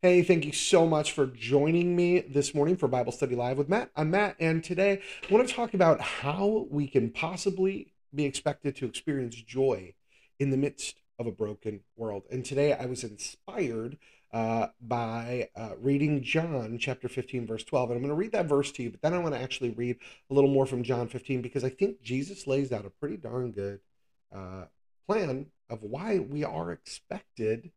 [0.00, 3.68] Hey, thank you so much for joining me this morning for Bible Study Live with
[3.68, 3.90] Matt.
[3.96, 8.76] I'm Matt, and today I want to talk about how we can possibly be expected
[8.76, 9.94] to experience joy
[10.38, 12.22] in the midst of a broken world.
[12.30, 13.98] And today I was inspired
[14.32, 17.90] uh, by uh, reading John chapter 15, verse 12.
[17.90, 19.70] And I'm going to read that verse to you, but then I want to actually
[19.70, 19.96] read
[20.30, 23.50] a little more from John 15 because I think Jesus lays out a pretty darn
[23.50, 23.80] good
[24.32, 24.66] uh,
[25.08, 27.72] plan of why we are expected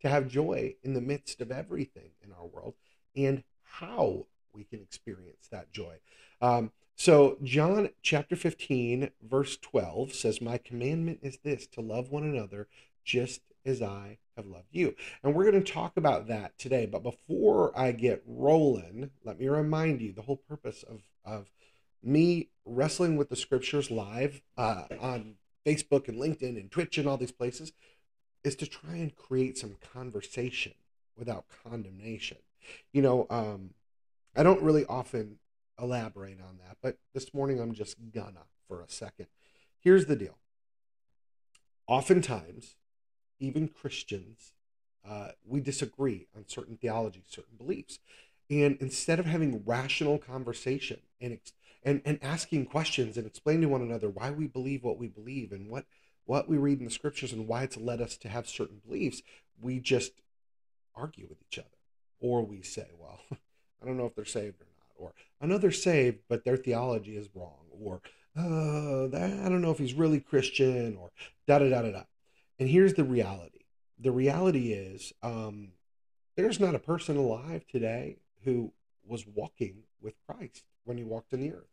[0.00, 2.74] to have joy in the midst of everything in our world
[3.14, 5.96] and how we can experience that joy.
[6.40, 12.24] Um, so, John chapter 15, verse 12 says, My commandment is this to love one
[12.24, 12.68] another
[13.04, 14.94] just as I have loved you.
[15.22, 16.86] And we're going to talk about that today.
[16.86, 21.50] But before I get rolling, let me remind you the whole purpose of, of
[22.02, 25.34] me wrestling with the scriptures live uh, on
[25.66, 27.72] Facebook and LinkedIn and Twitch and all these places
[28.46, 30.72] is to try and create some conversation
[31.18, 32.38] without condemnation.
[32.92, 33.70] You know, um,
[34.36, 35.38] I don't really often
[35.80, 39.26] elaborate on that, but this morning I'm just gonna for a second.
[39.80, 40.38] Here's the deal.
[41.88, 42.76] Oftentimes,
[43.40, 44.54] even Christians,
[45.04, 47.98] uh, we disagree on certain theology, certain beliefs.
[48.48, 51.38] And instead of having rational conversation and,
[51.82, 55.50] and, and asking questions and explaining to one another why we believe what we believe
[55.50, 55.84] and what
[56.26, 59.22] what we read in the scriptures and why it's led us to have certain beliefs,
[59.60, 60.12] we just
[60.94, 61.68] argue with each other.
[62.20, 64.86] Or we say, well, I don't know if they're saved or not.
[64.98, 67.66] Or I know they're saved, but their theology is wrong.
[67.70, 68.00] Or
[68.36, 71.10] uh, I don't know if he's really Christian or
[71.46, 72.02] da da da da da.
[72.58, 73.60] And here's the reality
[73.98, 75.68] the reality is um,
[76.36, 78.72] there's not a person alive today who
[79.06, 81.70] was walking with Christ when he walked in the earth.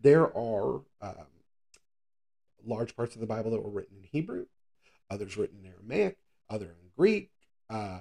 [0.00, 1.26] There are um,
[2.66, 4.46] large parts of the Bible that were written in Hebrew,
[5.10, 6.16] others written in Aramaic,
[6.50, 7.30] other in Greek.
[7.70, 8.00] Uh,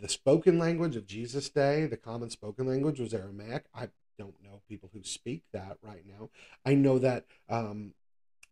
[0.00, 3.64] the spoken language of Jesus' day, the common spoken language was Aramaic.
[3.74, 6.30] I don't know people who speak that right now.
[6.64, 7.94] I know that um,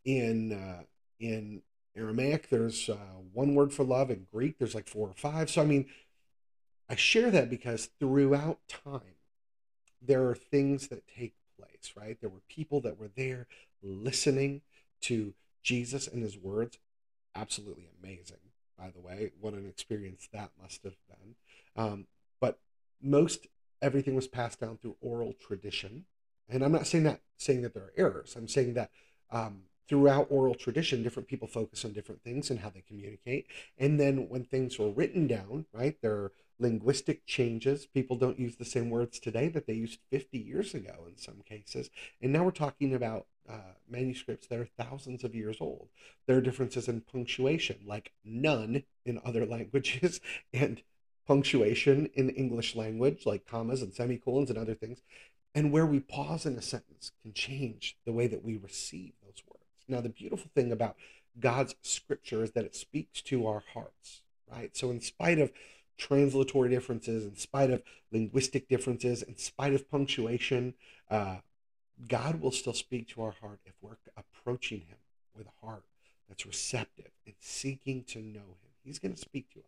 [0.04, 0.82] in uh,
[1.20, 1.62] in
[1.96, 4.10] Aramaic there's uh, one word for love.
[4.10, 5.50] In Greek there's like four or five.
[5.50, 5.86] So I mean,
[6.88, 9.16] I share that because throughout time
[10.00, 11.92] there are things that take place.
[11.96, 12.18] Right?
[12.20, 13.46] There were people that were there
[13.82, 14.62] listening
[15.02, 16.78] to Jesus and his words,
[17.34, 18.38] absolutely amazing,
[18.78, 19.32] by the way.
[19.40, 21.34] What an experience that must have been.
[21.76, 22.06] Um,
[22.40, 22.58] but
[23.00, 23.46] most
[23.80, 26.04] everything was passed down through oral tradition.
[26.48, 28.34] And I'm not saying that saying that there are errors.
[28.36, 28.90] I'm saying that
[29.30, 33.46] um, throughout oral tradition, different people focus on different things and how they communicate.
[33.78, 37.86] And then when things were written down, right, there linguistic changes.
[37.86, 41.42] People don't use the same words today that they used 50 years ago in some
[41.44, 41.90] cases.
[42.20, 45.88] And now we're talking about uh, manuscripts that are thousands of years old.
[46.26, 50.20] There are differences in punctuation, like none in other languages,
[50.52, 50.82] and
[51.26, 55.02] punctuation in English language, like commas and semicolons and other things.
[55.54, 59.42] And where we pause in a sentence can change the way that we receive those
[59.46, 59.62] words.
[59.88, 60.96] Now, the beautiful thing about
[61.38, 64.74] God's scripture is that it speaks to our hearts, right?
[64.76, 65.52] So, in spite of
[65.98, 70.74] translatory differences, in spite of linguistic differences, in spite of punctuation,
[71.10, 71.36] uh,
[72.08, 74.98] God will still speak to our heart if we're approaching Him
[75.36, 75.84] with a heart
[76.28, 78.70] that's receptive and seeking to know Him.
[78.84, 79.66] He's going to speak to us.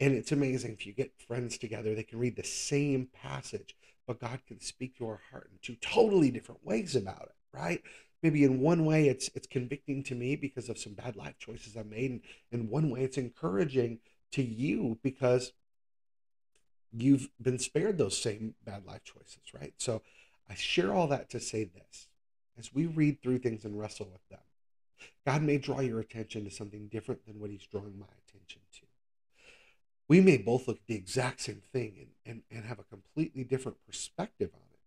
[0.00, 4.20] And it's amazing if you get friends together, they can read the same passage, but
[4.20, 7.82] God can speak to our heart in two totally different ways about it, right?
[8.22, 11.76] Maybe in one way it's it's convicting to me because of some bad life choices
[11.76, 13.98] I made, and in one way it's encouraging
[14.34, 15.52] to you because
[16.92, 19.74] you've been spared those same bad life choices, right?
[19.78, 20.02] So
[20.48, 22.08] I share all that to say this
[22.58, 24.40] as we read through things and wrestle with them,
[25.26, 28.86] God may draw your attention to something different than what He's drawing my attention to.
[30.06, 33.42] We may both look at the exact same thing and, and, and have a completely
[33.42, 34.80] different perspective on it.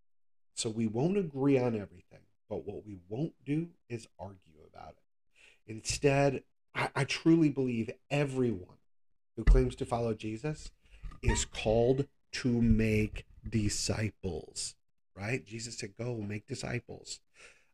[0.54, 4.38] So we won't agree on everything, but what we won't do is argue
[4.72, 5.72] about it.
[5.72, 6.44] Instead,
[6.74, 8.77] I, I truly believe everyone
[9.38, 10.72] who claims to follow Jesus
[11.24, 14.76] is called to make disciples
[15.18, 15.46] right?
[15.46, 17.20] Jesus said, Go make disciples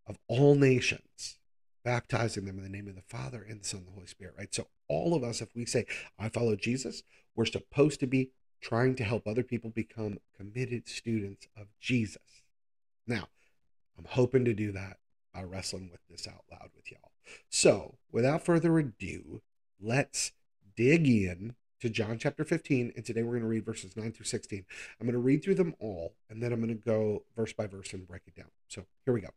[0.08, 1.38] of all nations,
[1.84, 4.36] baptizing them in the name of the Father and the Son and the Holy Spirit,
[4.38, 4.54] right?
[4.54, 5.86] So, all of us, if we say,
[6.18, 7.04] I follow Jesus,
[7.36, 8.30] we're supposed to be
[8.62, 12.44] trying to help other people become committed students of Jesus.
[13.06, 13.28] Now,
[13.98, 14.98] I'm hoping to do that
[15.34, 17.12] by wrestling with this out loud with y'all.
[17.50, 19.42] So, without further ado,
[19.82, 20.32] let's
[20.76, 24.26] dig in to John chapter 15, and today we're going to read verses 9 through
[24.26, 24.66] 16.
[25.00, 27.68] I'm going to read through them all, and then I'm going to go verse by
[27.68, 28.52] verse and break it down.
[28.70, 29.30] So here we go.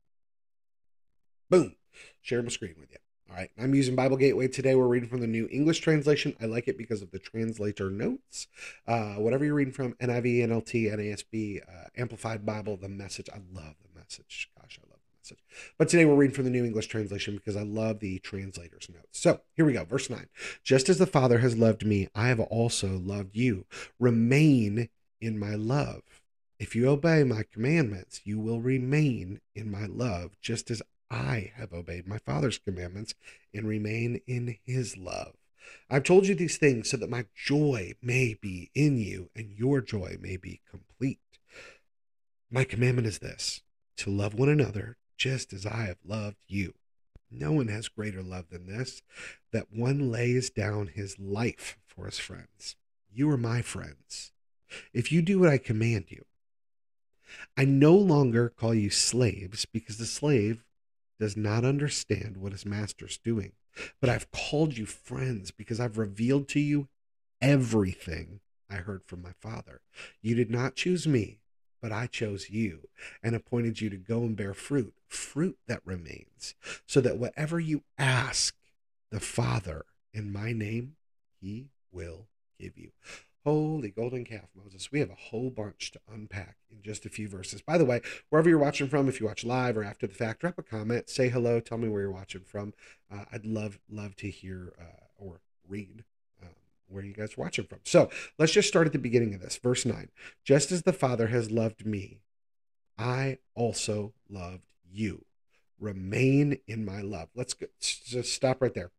[1.51, 1.75] Boom.
[2.21, 2.99] Share my screen with you.
[3.29, 4.77] All right, I'm using Bible Gateway today.
[4.77, 6.37] We're reading from the New English Translation.
[6.41, 8.47] I like it because of the translator notes.
[8.87, 13.29] Uh, whatever you're reading from, NIV, NLT, NASB, uh, Amplified Bible, the message.
[13.35, 14.49] I love the message.
[14.57, 14.96] Gosh, I love
[15.29, 15.45] the message.
[15.79, 19.21] But today we're reading from the New English Translation because I love the translator's notes.
[19.21, 20.27] So here we go, verse 9.
[20.63, 23.67] Just as the Father has loved me, I have also loved you.
[23.99, 24.89] Remain
[25.21, 26.03] in my love.
[26.59, 31.73] If you obey my commandments, you will remain in my love, just as I have
[31.73, 33.15] obeyed my Father's commandments
[33.53, 35.35] and remain in his love.
[35.91, 39.81] I've told you these things so that my joy may be in you and your
[39.81, 41.19] joy may be complete.
[42.51, 43.63] My commandment is this
[43.99, 46.75] to love one another just as I have loved you.
[47.31, 49.03] No one has greater love than this,
[49.53, 52.77] that one lays down his life for his friends.
[53.13, 54.33] You are my friends.
[54.93, 56.25] If you do what I command you,
[57.57, 60.65] I no longer call you slaves because the slave
[61.19, 63.53] does not understand what his master's doing.
[64.01, 66.89] But I've called you friends because I've revealed to you
[67.41, 68.41] everything
[68.71, 69.81] I heard from my Father.
[70.23, 71.41] You did not choose me,
[71.87, 72.89] but I chose you
[73.23, 77.85] and appointed you to go and bear fruit, fruit that remains, so that whatever you
[77.97, 78.57] ask
[79.13, 80.97] the Father in my name,
[81.41, 82.27] he will
[82.59, 82.91] give you.
[83.45, 84.91] Holy golden calf, Moses.
[84.91, 87.63] We have a whole bunch to unpack in just a few verses.
[87.63, 88.01] By the way,
[88.31, 91.09] wherever you're watching from, if you watch live or after the fact, drop a comment,
[91.09, 92.75] say hello, tell me where you're watching from.
[93.09, 96.03] Uh, I'd love love to hear uh, or read
[96.89, 97.81] where you guys watching from.
[97.85, 99.57] So let's just start at the beginning of this.
[99.57, 100.09] Verse 9
[100.45, 102.21] Just as the Father has loved me,
[102.99, 105.25] I also loved you.
[105.79, 107.29] Remain in my love.
[107.35, 108.91] Let's go, just stop right there.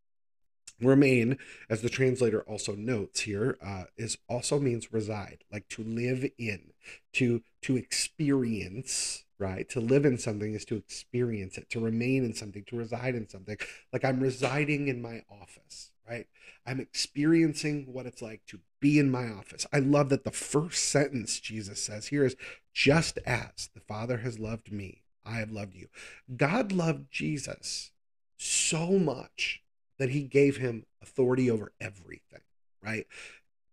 [0.80, 1.38] Remain,
[1.68, 6.70] as the translator also notes here, uh, is also means reside, like to live in,
[7.14, 9.68] to to experience, right?
[9.70, 13.28] To live in something is to experience it, to remain in something, to reside in
[13.28, 13.56] something.
[13.92, 16.26] Like I'm residing in my office, right?
[16.66, 19.66] I'm experiencing what it's like to be in my office.
[19.72, 22.36] I love that the first sentence Jesus says here is
[22.72, 25.88] just as the Father has loved me, I have loved you.
[26.36, 27.90] God loved Jesus
[28.36, 29.62] so much
[29.98, 32.40] that he gave him authority over everything,
[32.82, 33.06] right?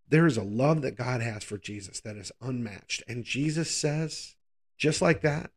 [0.09, 3.03] There is a love that God has for Jesus that is unmatched.
[3.07, 4.35] And Jesus says,
[4.77, 5.51] just like that,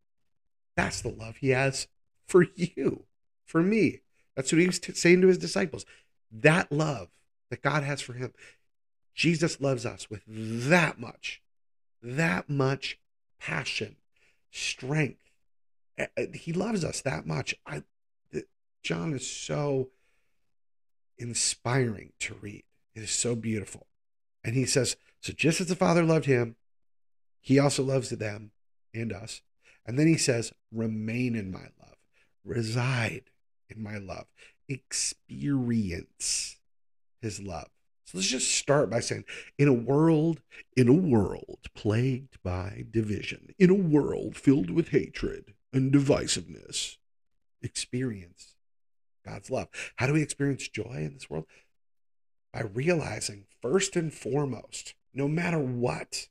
[0.77, 1.89] that's the love he has
[2.27, 3.05] for you,
[3.45, 4.01] for me.
[4.37, 5.85] That's what he was t- saying to his disciples.
[6.31, 7.09] That love
[7.51, 8.33] that God has for him.
[9.15, 11.43] Jesus loves us with that much,
[12.03, 12.99] that much
[13.41, 13.97] passion,
[14.51, 15.21] strength.
[16.35, 17.55] He loves us that much.
[17.67, 17.83] I,
[18.83, 19.89] John is so
[21.19, 22.65] inspiring to read.
[22.95, 23.87] It is so beautiful.
[24.45, 26.57] And he says, So just as the Father loved him,
[27.41, 28.53] he also loves them
[28.95, 29.43] and us.
[29.85, 31.97] And then he says, Remain in my love,
[32.45, 33.25] reside
[33.69, 34.27] in my love,
[34.69, 36.57] experience
[37.21, 37.69] his love.
[38.05, 39.25] So let's just start by saying,
[39.59, 40.41] in a world,
[40.77, 46.97] in a world plagued by division, in a world filled with hatred and divisiveness,
[47.61, 48.55] experience
[49.27, 49.69] God's love.
[49.97, 51.45] How do we experience joy in this world?
[52.53, 56.29] By realizing, first and foremost, no matter what,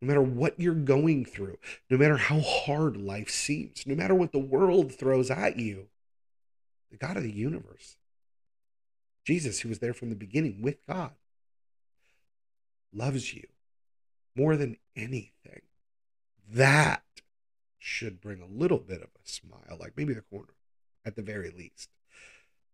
[0.00, 1.58] no matter what you're going through,
[1.90, 5.88] no matter how hard life seems, no matter what the world throws at you,
[6.90, 7.96] the God of the universe,
[9.24, 11.12] Jesus, who was there from the beginning with God,
[12.92, 13.46] loves you
[14.34, 15.62] more than anything.
[16.50, 17.02] That
[17.78, 20.54] should bring a little bit of a smile, like maybe the corner
[21.04, 21.90] at the very least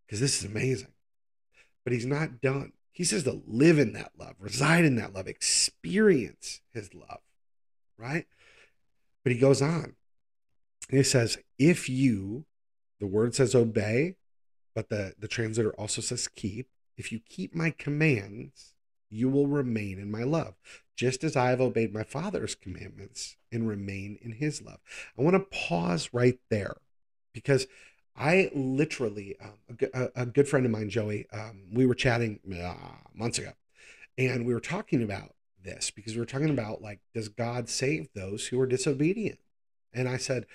[0.07, 0.93] because this is amazing.
[1.83, 2.73] But he's not done.
[2.93, 7.21] He says to live in that love, reside in that love, experience his love,
[7.99, 8.27] right?
[9.23, 9.97] But he goes on.
[10.89, 12.45] And he says, if you,
[13.05, 14.17] the word says obey,
[14.75, 16.69] but the, the translator also says keep.
[16.97, 18.73] If you keep my commands,
[19.11, 20.55] you will remain in my love,
[20.97, 24.79] just as I have obeyed my Father's commandments and remain in his love.
[25.19, 26.77] I want to pause right there
[27.35, 27.67] because
[28.17, 32.75] I literally, um, a, a, good friend of mine, Joey, um, we were chatting uh,
[33.15, 33.53] months ago,
[34.17, 38.09] and we were talking about this because we were talking about like, does God save
[38.15, 39.41] those who are disobedient?
[39.93, 40.47] And I said,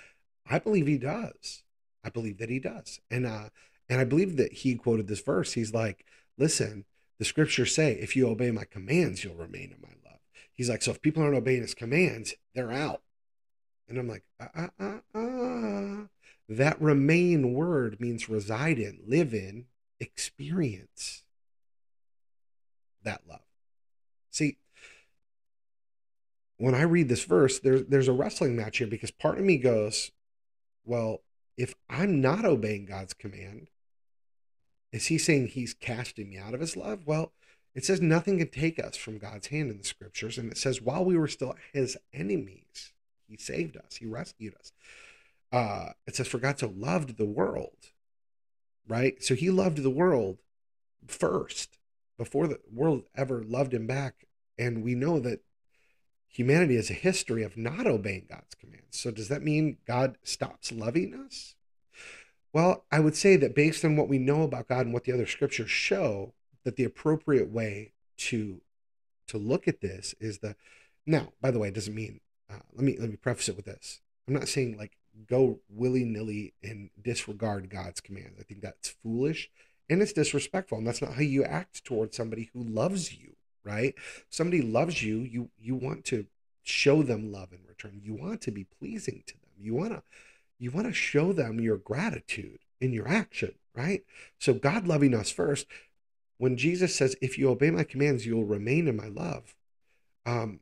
[0.50, 1.62] I believe He does.
[2.10, 3.50] I believe that He does, and uh,
[3.88, 5.54] and I believe that He quoted this verse.
[5.54, 6.06] He's like,
[6.40, 6.86] listen,
[7.20, 10.20] the Scriptures say, if you obey My commands, you'll remain in My love.
[10.52, 13.04] He's like, so if people aren't obeying His commands, they're out.
[13.88, 16.08] And I'm like, uh, uh, uh.
[16.48, 19.66] That remain word means reside in, live in,
[20.00, 21.24] experience
[23.04, 23.46] that love.
[24.32, 24.58] See,
[26.58, 29.58] when I read this verse, there, there's a wrestling match here because part of me
[29.58, 30.12] goes,
[30.86, 31.22] well,
[31.60, 33.68] if I'm not obeying God's command,
[34.94, 37.06] is he saying he's casting me out of his love?
[37.06, 37.34] Well,
[37.76, 40.38] it says nothing can take us from God's hand in the scriptures.
[40.38, 42.94] And it says, while we were still his enemies,
[43.28, 44.72] he saved us, he rescued us.
[45.52, 47.92] Uh, it says, for God so loved the world,
[48.88, 49.22] right?
[49.22, 50.38] So he loved the world
[51.08, 51.78] first
[52.18, 54.26] before the world ever loved him back.
[54.58, 55.42] And we know that
[56.30, 58.98] humanity has a history of not obeying God's commands.
[58.98, 61.56] So does that mean God stops loving us?
[62.54, 65.12] Well, I would say that based on what we know about God and what the
[65.12, 66.34] other scriptures show,
[66.64, 68.62] that the appropriate way to
[69.28, 70.56] to look at this is the
[71.06, 71.34] now.
[71.42, 72.22] By the way, it doesn't mean.
[72.50, 74.02] Uh, let me let me preface it with this.
[74.28, 78.40] I'm not saying like go willy nilly and disregard God's commands.
[78.40, 79.50] I think that's foolish
[79.90, 83.36] and it's disrespectful, and that's not how you act towards somebody who loves you.
[83.70, 83.94] Right?
[84.32, 85.20] Somebody loves you.
[85.20, 86.26] You you want to
[86.64, 88.02] show them love in return.
[88.04, 89.52] You want to be pleasing to them.
[89.60, 90.02] You want to
[90.58, 94.04] you want to show them your gratitude in your action, right?
[94.40, 95.68] So God loving us first.
[96.38, 99.56] When Jesus says, "If you obey my commands, you'll remain in my love,"
[100.26, 100.62] um,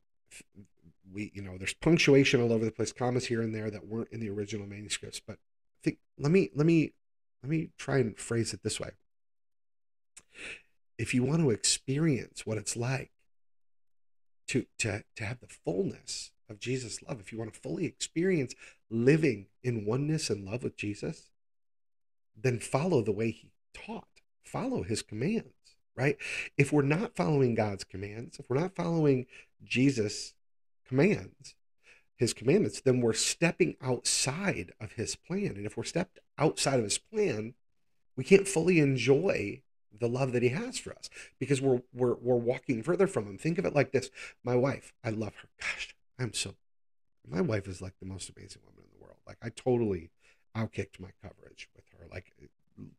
[1.10, 4.12] we, you know, there's punctuation all over the place, commas here and there that weren't
[4.12, 5.22] in the original manuscripts.
[5.26, 6.94] But I think let me let me
[7.42, 8.90] let me try and phrase it this way.
[10.98, 13.12] If you want to experience what it's like
[14.48, 18.56] to to to have the fullness of Jesus' love, if you want to fully experience
[18.90, 21.30] living in oneness and love with Jesus,
[22.36, 24.08] then follow the way he taught,
[24.44, 26.18] follow his commands, right?
[26.58, 29.26] If we're not following God's commands, if we're not following
[29.64, 30.34] Jesus'
[30.88, 31.56] commands,
[32.16, 35.54] his commandments, then we're stepping outside of his plan.
[35.56, 37.54] And if we're stepped outside of his plan,
[38.16, 39.62] we can't fully enjoy
[40.00, 43.38] the love that he has for us because we're we're we're walking further from him.
[43.38, 44.10] Think of it like this.
[44.44, 45.50] My wife, I love her.
[45.60, 46.56] Gosh, I'm so
[47.30, 49.20] my wife is like the most amazing woman in the world.
[49.28, 50.12] Like I totally
[50.56, 52.08] outkicked my coverage with her.
[52.12, 52.34] Like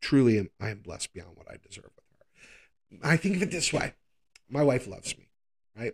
[0.01, 3.09] truly am, I am blessed beyond what I deserve with her.
[3.09, 3.93] I think of it this way.
[4.49, 5.29] My wife loves me,
[5.77, 5.93] right?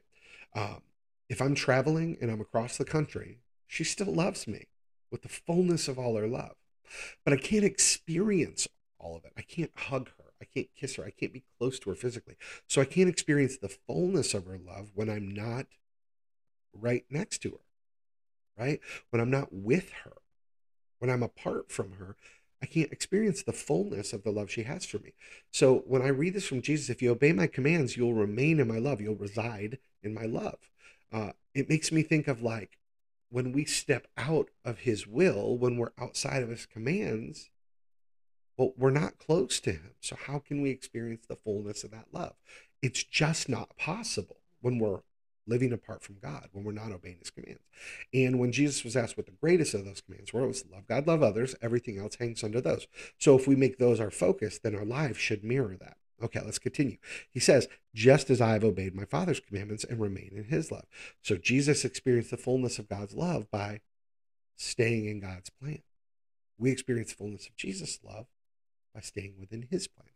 [0.55, 0.81] Um,
[1.29, 4.67] if I'm traveling and I'm across the country, she still loves me
[5.11, 6.55] with the fullness of all her love.
[7.23, 8.67] But I can't experience
[8.99, 9.33] all of it.
[9.37, 10.24] I can't hug her.
[10.45, 11.05] I can't kiss her.
[11.05, 12.35] I can't be close to her physically.
[12.67, 15.67] So I can't experience the fullness of her love when I'm not
[16.73, 18.79] right next to her, right?
[19.09, 20.13] When I'm not with her,
[20.99, 22.15] when I'm apart from her,
[22.61, 25.13] I can't experience the fullness of the love she has for me.
[25.51, 28.67] So when I read this from Jesus, if you obey my commands, you'll remain in
[28.67, 30.57] my love, you'll reside in my love.
[31.11, 32.77] Uh, it makes me think of like
[33.29, 37.49] when we step out of his will, when we're outside of his commands,
[38.57, 39.91] well, we're not close to him.
[39.99, 42.33] So how can we experience the fullness of that love?
[42.81, 45.01] It's just not possible when we're
[45.47, 47.61] living apart from God, when we're not obeying his commands.
[48.13, 50.87] And when Jesus was asked what the greatest of those commands were, it was love
[50.87, 51.55] God, love others.
[51.61, 52.87] Everything else hangs under those.
[53.19, 55.97] So if we make those our focus, then our lives should mirror that.
[56.23, 56.97] Okay, let's continue.
[57.29, 60.85] He says, just as I have obeyed my Father's commandments and remain in his love.
[61.21, 63.81] So Jesus experienced the fullness of God's love by
[64.55, 65.83] staying in God's plan.
[66.57, 68.27] We experience the fullness of Jesus' love
[68.95, 70.09] by staying within his plan.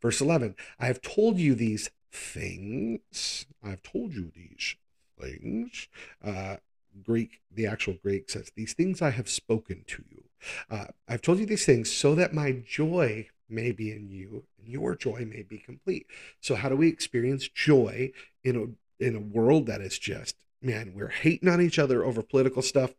[0.00, 3.46] Verse 11, I have told you these things.
[3.62, 4.76] I've told you these
[5.20, 5.88] things.
[6.24, 6.56] Uh,
[7.04, 10.24] Greek, the actual Greek says, These things I have spoken to you.
[10.70, 14.68] Uh, I've told you these things so that my joy may be in you and
[14.68, 16.06] your joy may be complete.
[16.40, 18.56] So, how do we experience joy in
[19.00, 22.62] a, in a world that is just, man, we're hating on each other over political
[22.62, 22.94] stuff?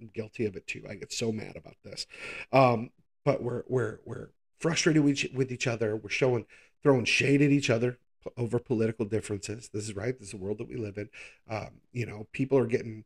[0.00, 0.84] I'm guilty of it too.
[0.88, 2.06] I get so mad about this.
[2.52, 2.90] Um,
[3.24, 4.28] but we're, we're, we're
[4.58, 5.96] frustrated with each, with each other.
[5.96, 6.46] We're showing,
[6.82, 7.98] throwing shade at each other
[8.36, 9.70] over political differences.
[9.72, 10.18] This is right.
[10.18, 11.08] This is the world that we live in.
[11.48, 13.04] Um, you know, people are getting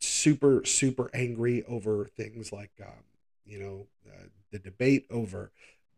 [0.00, 3.04] super, super angry over things like, um,
[3.44, 5.52] you know, uh, the debate over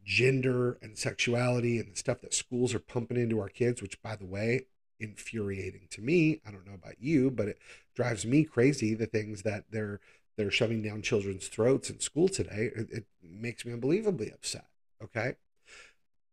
[0.04, 4.14] gender and sexuality and the stuff that schools are pumping into our kids, which, by
[4.16, 4.66] the way,
[5.00, 6.40] infuriating to me.
[6.47, 7.59] I don't know about you, but it
[7.95, 8.95] drives me crazy.
[8.95, 10.00] The things that they're
[10.36, 12.70] they're shoving down children's throats in school today.
[12.74, 14.66] It, it makes me unbelievably upset.
[15.02, 15.34] Okay,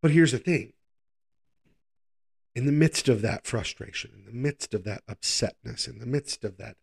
[0.01, 0.73] but here's the thing:
[2.55, 6.43] in the midst of that frustration, in the midst of that upsetness, in the midst
[6.43, 6.77] of that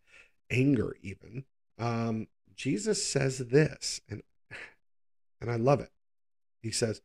[0.50, 1.44] anger, even,
[1.78, 4.22] um, Jesus says this, and
[5.40, 5.92] and I love it.
[6.62, 7.00] He says,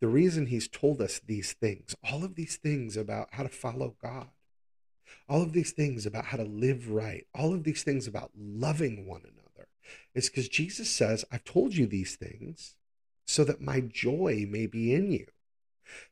[0.00, 3.94] the reason he's told us these things, all of these things about how to follow
[4.02, 4.28] God,
[5.28, 9.06] all of these things about how to live right, all of these things about loving
[9.06, 9.68] one another,
[10.14, 12.76] is because Jesus says, I've told you these things
[13.26, 15.26] so that my joy may be in you.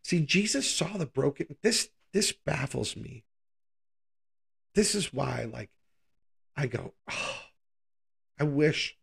[0.03, 1.57] See, Jesus saw the broken.
[1.62, 3.25] This this baffles me.
[4.75, 5.71] This is why, like,
[6.57, 7.41] I go, oh,
[8.38, 8.97] I wish,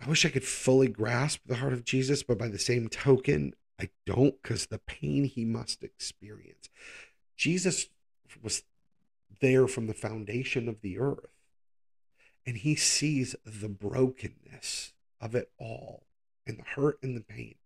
[0.00, 3.54] I wish I could fully grasp the heart of Jesus, but by the same token,
[3.80, 6.68] I don't because the pain he must experience.
[7.36, 7.88] Jesus
[8.42, 8.62] was
[9.40, 11.30] there from the foundation of the earth,
[12.46, 16.04] and he sees the brokenness of it all
[16.46, 17.56] and the hurt and the pain,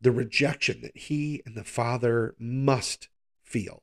[0.00, 3.08] the rejection that he and the Father must
[3.42, 3.82] feel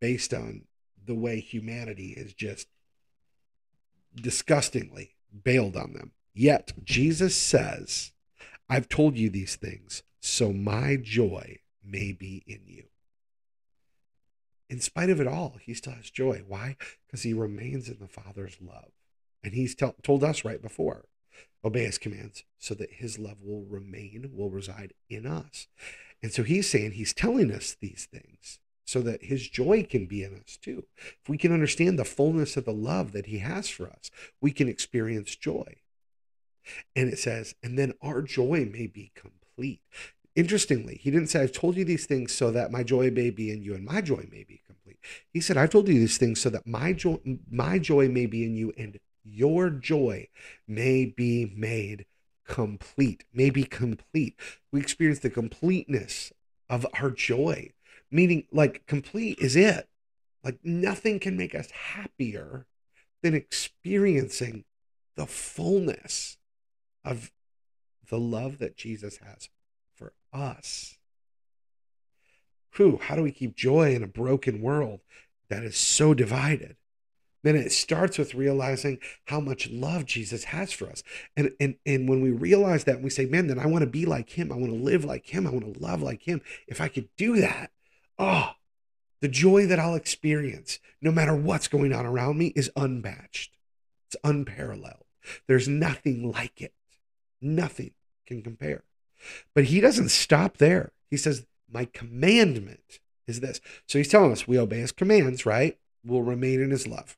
[0.00, 0.62] based on
[1.04, 2.68] the way humanity is just
[4.14, 6.12] disgustingly bailed on them.
[6.34, 8.12] Yet Jesus says,
[8.68, 12.84] I've told you these things so my joy may be in you.
[14.72, 16.44] In spite of it all, he still has joy.
[16.48, 16.78] Why?
[17.06, 18.88] Because he remains in the Father's love.
[19.44, 21.04] And he's t- told us right before
[21.62, 25.68] obey his commands so that his love will remain, will reside in us.
[26.22, 30.24] And so he's saying, he's telling us these things so that his joy can be
[30.24, 30.84] in us too.
[30.96, 34.10] If we can understand the fullness of the love that he has for us,
[34.40, 35.74] we can experience joy.
[36.96, 39.82] And it says, and then our joy may be complete.
[40.34, 43.50] Interestingly, he didn't say, I've told you these things so that my joy may be
[43.50, 44.98] in you and my joy may be complete.
[45.30, 47.18] He said, I've told you these things so that my joy,
[47.50, 50.28] my joy may be in you and your joy
[50.66, 52.06] may be made
[52.46, 54.38] complete, may be complete.
[54.72, 56.32] We experience the completeness
[56.68, 57.72] of our joy,
[58.10, 59.88] meaning like complete is it.
[60.42, 62.66] Like nothing can make us happier
[63.22, 64.64] than experiencing
[65.14, 66.38] the fullness
[67.04, 67.30] of
[68.08, 69.48] the love that Jesus has
[70.02, 70.98] for us.
[72.76, 75.00] Whew, how do we keep joy in a broken world
[75.48, 76.76] that is so divided?
[77.42, 81.02] Then it starts with realizing how much love Jesus has for us.
[81.36, 84.06] And, and, and when we realize that, we say, man, then I want to be
[84.06, 84.52] like him.
[84.52, 85.46] I want to live like him.
[85.46, 86.40] I want to love like him.
[86.68, 87.72] If I could do that,
[88.18, 88.52] oh,
[89.20, 93.56] the joy that I'll experience, no matter what's going on around me, is unmatched.
[94.06, 95.04] It's unparalleled.
[95.48, 96.74] There's nothing like it.
[97.40, 97.92] Nothing
[98.26, 98.84] can compare.
[99.54, 100.92] But he doesn't stop there.
[101.10, 103.60] He says, My commandment is this.
[103.86, 105.78] So he's telling us we obey his commands, right?
[106.04, 107.16] We'll remain in his love.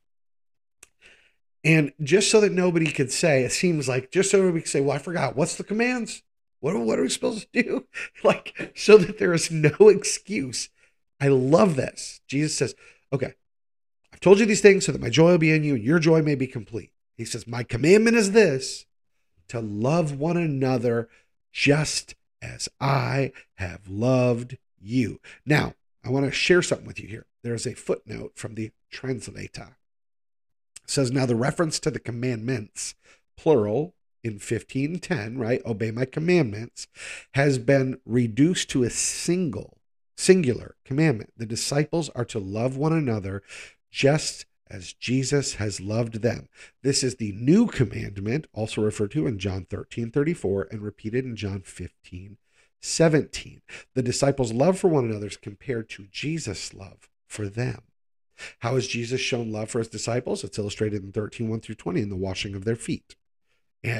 [1.63, 4.81] And just so that nobody could say, it seems like just so we could say,
[4.81, 6.21] well, I forgot, what's the commands?
[6.59, 7.87] What, what are we supposed to do?
[8.23, 10.69] like, so that there is no excuse.
[11.19, 12.21] I love this.
[12.27, 12.75] Jesus says,
[13.11, 13.33] okay,
[14.13, 15.99] I've told you these things so that my joy will be in you and your
[15.99, 16.91] joy may be complete.
[17.17, 18.85] He says, my commandment is this
[19.47, 21.09] to love one another
[21.55, 25.21] just as I have loved you.
[25.45, 27.25] Now, I want to share something with you here.
[27.43, 29.77] There's a footnote from the translator
[30.87, 32.95] says now the reference to the commandments,
[33.37, 35.61] plural, in 1510, right?
[35.65, 36.87] Obey my commandments,
[37.33, 39.77] has been reduced to a single,
[40.17, 41.33] singular commandment.
[41.37, 43.43] The disciples are to love one another
[43.91, 46.49] just as Jesus has loved them.
[46.81, 51.35] This is the new commandment, also referred to in John 13 34 and repeated in
[51.35, 52.37] John 15
[52.81, 53.61] 17.
[53.95, 57.81] The disciples' love for one another is compared to Jesus' love for them.
[58.59, 60.43] How has Jesus shown love for his disciples?
[60.43, 63.15] It's illustrated in 13, 1 through 20 in the washing of their feet.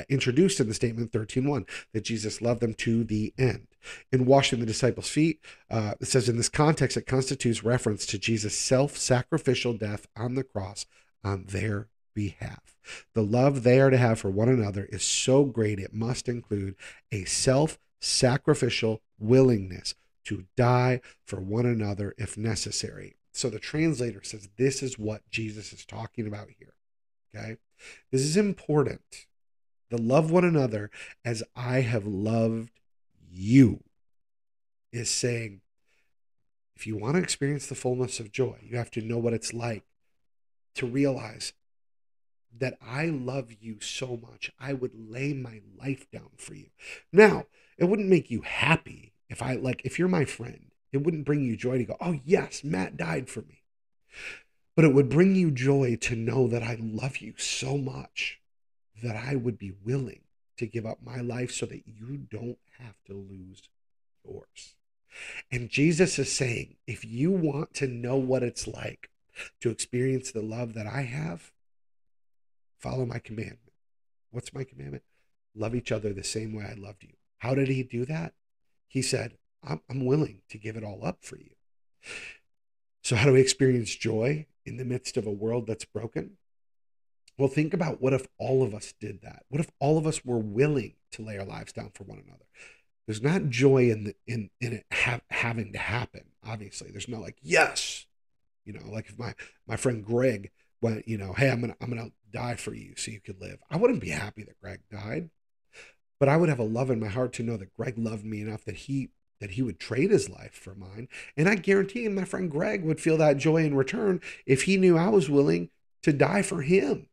[0.10, 3.68] Introduced in the statement 13.1 that Jesus loved them to the end.
[4.12, 8.18] In washing the disciples' feet, uh, it says in this context, it constitutes reference to
[8.18, 10.86] Jesus' self sacrificial death on the cross
[11.24, 12.76] on their behalf.
[13.14, 16.76] The love they are to have for one another is so great, it must include
[17.12, 19.96] a self sacrificial willingness
[20.26, 23.16] to die for one another if necessary.
[23.32, 26.74] So the translator says this is what Jesus is talking about here.
[27.36, 27.58] Okay.
[28.12, 29.28] This is important.
[29.90, 30.90] The love one another
[31.24, 32.72] as I have loved
[33.32, 33.84] you
[34.92, 35.62] is saying,
[36.76, 39.54] if you want to experience the fullness of joy, you have to know what it's
[39.54, 39.84] like
[40.76, 41.54] to realize
[42.58, 46.68] that I love you so much, I would lay my life down for you.
[47.12, 47.46] Now,
[47.78, 51.44] it wouldn't make you happy if I, like, if you're my friend it wouldn't bring
[51.44, 53.64] you joy to go, oh, yes, Matt died for me.
[54.78, 58.40] But it would bring you joy to know that I love you so much
[59.06, 60.22] that I would be willing
[60.58, 63.64] to give up my life so that you don't have to lose
[64.24, 64.76] yours.
[65.52, 69.10] And Jesus is saying, if you want to know what it's like
[69.62, 71.52] to experience the love that I have,
[72.80, 73.60] follow my commandment.
[74.32, 75.04] What's my commandment?
[75.56, 77.14] Love each other the same way I loved you.
[77.40, 78.34] How did he do that?
[78.88, 81.52] He said, I'm, I'm willing to give it all up for you.
[83.02, 86.38] So, how do we experience joy in the midst of a world that's broken?
[87.38, 89.44] Well, think about what if all of us did that?
[89.50, 92.46] What if all of us were willing to lay our lives down for one another?
[93.08, 96.26] There's not joy in the, in in it ha- having to happen.
[96.48, 98.06] Obviously, there's no like yes,
[98.64, 99.36] you know, like if my
[99.68, 103.12] my friend Greg went, you know, hey, I'm gonna I'm gonna die for you so
[103.12, 103.60] you could live.
[103.70, 105.30] I wouldn't be happy that Greg died.
[106.20, 108.42] but I would have a love in my heart to know that Greg loved me
[108.42, 109.10] enough that he
[109.42, 111.10] that he would trade his life for mine.
[111.36, 114.78] And I guarantee him my friend Greg would feel that joy in return if he
[114.78, 115.70] knew I was willing
[116.04, 117.08] to die for him.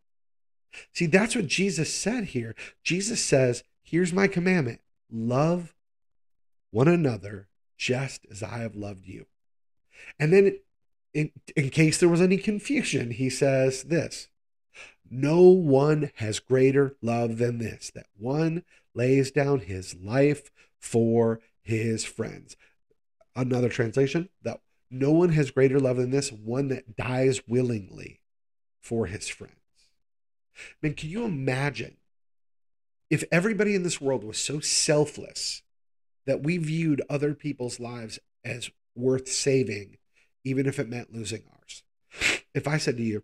[0.93, 2.55] See, that's what Jesus said here.
[2.83, 4.81] Jesus says, Here's my commandment
[5.11, 5.75] love
[6.71, 9.27] one another just as I have loved you.
[10.19, 10.59] And then,
[11.13, 14.29] in, in case there was any confusion, he says this
[15.11, 22.05] No one has greater love than this, that one lays down his life for his
[22.05, 22.57] friends.
[23.35, 28.21] Another translation that no one has greater love than this, one that dies willingly
[28.81, 29.62] for his friends.
[30.57, 31.97] I mean, can you imagine
[33.11, 35.62] if everybody in this world was so selfless
[36.27, 39.99] that we viewed other people's lives as worth saving,
[40.45, 41.83] even if it meant losing ours?
[42.55, 43.23] If I said to you,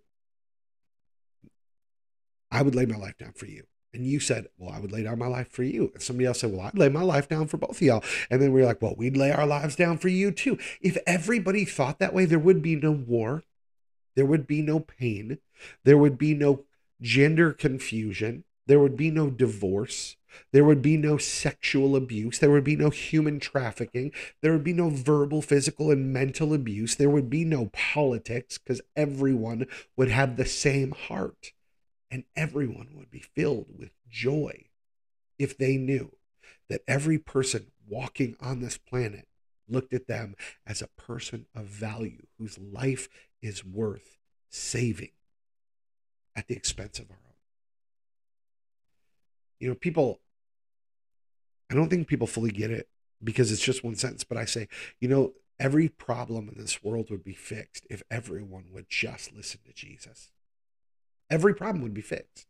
[2.50, 3.64] I would lay my life down for you.
[3.92, 5.90] And you said, Well, I would lay down my life for you.
[5.94, 8.04] And somebody else said, Well, I'd lay my life down for both of y'all.
[8.30, 10.58] And then we are like, Well, we'd lay our lives down for you too.
[10.80, 13.44] If everybody thought that way, there would be no war.
[14.14, 15.38] There would be no pain.
[15.84, 16.64] There would be no
[17.00, 18.44] gender confusion.
[18.66, 20.16] There would be no divorce.
[20.52, 22.38] There would be no sexual abuse.
[22.38, 24.12] There would be no human trafficking.
[24.42, 26.96] There would be no verbal, physical, and mental abuse.
[26.96, 31.52] There would be no politics because everyone would have the same heart
[32.10, 34.66] and everyone would be filled with joy
[35.38, 36.12] if they knew
[36.68, 39.26] that every person walking on this planet
[39.68, 40.34] looked at them
[40.66, 43.08] as a person of value whose life
[43.42, 44.18] is worth
[44.50, 45.10] saving
[46.38, 47.34] at the expense of our own.
[49.58, 50.20] You know, people,
[51.68, 52.88] I don't think people fully get it
[53.22, 54.68] because it's just one sentence, but I say,
[55.00, 59.58] you know, every problem in this world would be fixed if everyone would just listen
[59.66, 60.30] to Jesus.
[61.28, 62.46] Every problem would be fixed.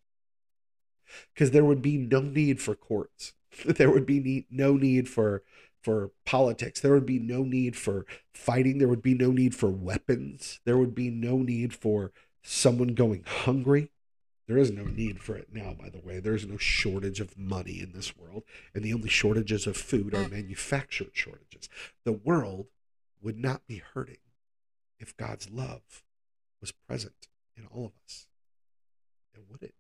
[1.33, 3.33] Because there would be no need for courts.
[3.65, 5.43] There would be need, no need for
[5.83, 6.81] for politics.
[6.81, 8.77] There would be no need for fighting.
[8.77, 10.61] There would be no need for weapons.
[10.67, 13.91] There would be no need for someone going hungry
[14.47, 17.81] there is no need for it now by the way there's no shortage of money
[17.81, 18.43] in this world
[18.75, 20.33] and the only shortages of food are mm.
[20.33, 21.69] manufactured shortages
[22.05, 22.67] the world
[23.21, 24.19] would not be hurting
[24.99, 26.03] if god's love
[26.61, 28.29] was present in all of us
[29.51, 29.75] would it?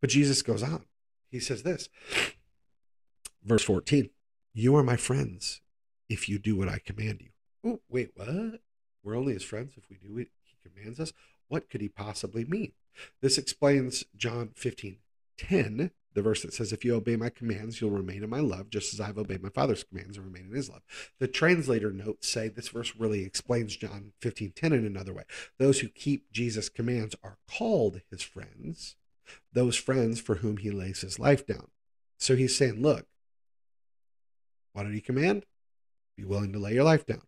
[0.00, 0.84] But Jesus goes on.
[1.30, 1.88] He says this,
[3.44, 4.10] verse 14
[4.52, 5.60] You are my friends
[6.08, 7.30] if you do what I command you.
[7.64, 8.60] Oh, wait, what?
[9.02, 11.12] We're only his friends if we do what he commands us?
[11.50, 12.72] What could he possibly mean?
[13.20, 14.98] This explains John 15
[15.36, 18.70] 10 the verse that says, If you obey my commands, you'll remain in my love,
[18.70, 20.82] just as I've obeyed my Father's commands and remain in his love.
[21.18, 25.24] The translator notes say this verse really explains John 15 10 in another way.
[25.58, 28.96] Those who keep Jesus' commands are called his friends,
[29.52, 31.68] those friends for whom he lays his life down.
[32.18, 33.06] So he's saying, Look,
[34.72, 35.46] what did he command?
[36.16, 37.22] Be willing to lay your life down.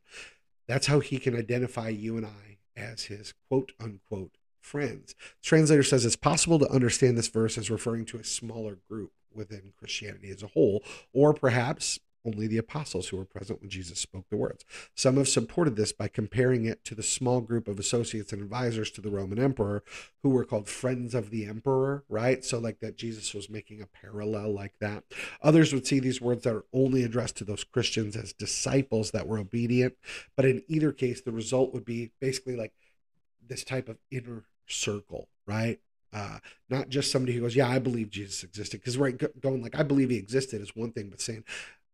[0.68, 5.14] That's how he can identify you and I as his quote unquote friends.
[5.42, 9.12] The translator says it's possible to understand this verse as referring to a smaller group
[9.35, 13.98] within Christianity as a whole, or perhaps only the apostles who were present when Jesus
[13.98, 14.64] spoke the words.
[14.94, 18.90] Some have supported this by comparing it to the small group of associates and advisors
[18.92, 19.82] to the Roman emperor
[20.22, 22.44] who were called friends of the emperor, right?
[22.44, 25.04] So, like that, Jesus was making a parallel like that.
[25.42, 29.26] Others would see these words that are only addressed to those Christians as disciples that
[29.26, 29.94] were obedient.
[30.37, 32.72] But in either case, the result would be basically like
[33.46, 35.80] this type of inner circle, right?
[36.12, 39.74] Uh, not just somebody who goes, "Yeah, I believe Jesus existed," because right, going like,
[39.74, 41.44] "I believe he existed" is one thing, but saying,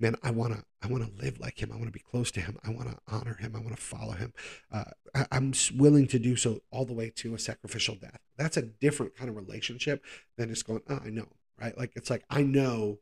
[0.01, 1.71] "Man, I want to, I want to live like him.
[1.73, 2.59] I want to be close to him.
[2.65, 3.55] I want to honor him.
[3.57, 4.33] I want to follow him.
[4.73, 4.85] Uh,
[5.15, 8.63] I, I'm willing to do so all the way to a sacrificial death." That's a
[8.63, 10.05] different kind of relationship
[10.37, 11.29] than just going, "Oh, I know,"
[11.61, 11.77] right?
[11.77, 12.99] Like it's like I know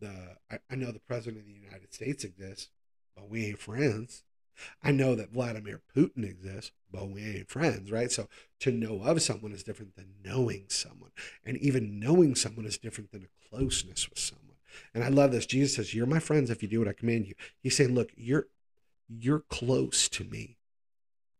[0.00, 2.68] the, I, I know the president of the United States exists,
[3.14, 4.22] but we ain't friends.
[4.82, 8.10] I know that Vladimir Putin exists, but we ain't friends, right?
[8.10, 8.28] So
[8.60, 11.10] to know of someone is different than knowing someone.
[11.44, 14.45] And even knowing someone is different than a closeness with someone.
[14.94, 15.46] And I love this.
[15.46, 17.34] Jesus says, You're my friends if you do what I command you.
[17.62, 18.48] He's saying, Look, you're
[19.08, 20.56] you're close to me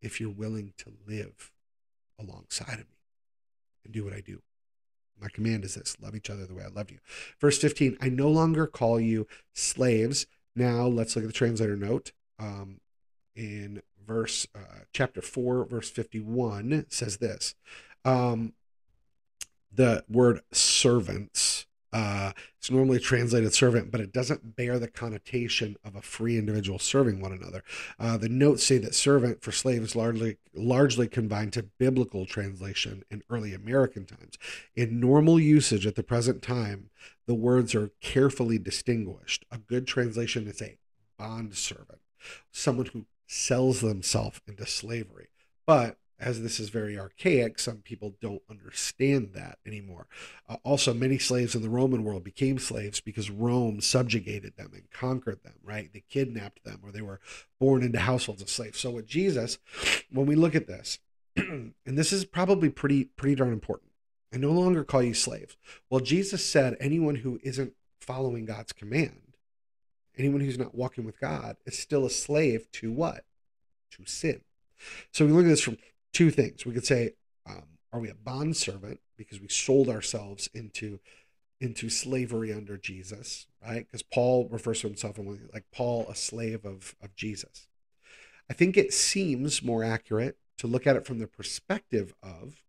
[0.01, 1.53] if you're willing to live
[2.19, 2.99] alongside of me
[3.85, 4.43] and do what I do.
[5.21, 6.99] My command is this love each other the way I love you.
[7.41, 10.27] Verse 15, I no longer call you slaves.
[10.55, 12.13] Now let's look at the translator note.
[12.39, 12.81] Um,
[13.35, 17.55] in verse uh, chapter 4 verse 51 says this
[18.05, 18.55] um,
[19.73, 21.66] the word servants
[21.97, 26.79] Uh, it's normally translated servant, but it doesn't bear the connotation of a free individual
[26.79, 27.65] serving one another.
[27.99, 33.23] Uh, the notes say that servant for slaves largely largely confined to biblical translation in
[33.31, 34.37] early American times.
[34.75, 36.91] In normal usage at the present time,
[37.27, 39.47] the words are carefully distinguished.
[39.51, 40.77] A good translation is a
[41.19, 42.01] bond servant,
[42.53, 45.29] someone who sells themselves into slavery.
[45.67, 50.07] But as this is very archaic, some people don't understand that anymore.
[50.49, 54.91] Uh, also, many slaves in the Roman world became slaves because Rome subjugated them and
[54.91, 55.93] conquered them, right?
[55.93, 57.21] They kidnapped them or they were
[57.61, 58.81] born into households of slaves.
[58.81, 59.59] So with Jesus,
[60.11, 60.99] when we look at this,
[61.37, 63.91] and this is probably pretty pretty darn important.
[64.33, 65.57] I no longer call you slaves.
[65.91, 69.35] Well, Jesus said anyone who isn't following God's command,
[70.17, 73.25] anyone who's not walking with God is still a slave to what?
[73.93, 74.41] To sin.
[75.13, 75.79] So we look at this from
[76.17, 76.65] two things.
[76.65, 77.13] We could say,
[77.47, 80.99] um, are we a bond servant because we sold ourselves into
[81.61, 83.87] into slavery under Jesus, right?
[83.87, 85.19] Because Paul refers to himself
[85.53, 87.69] like Paul, a slave of of Jesus.
[88.49, 92.63] I think it seems more accurate to look at it from the perspective of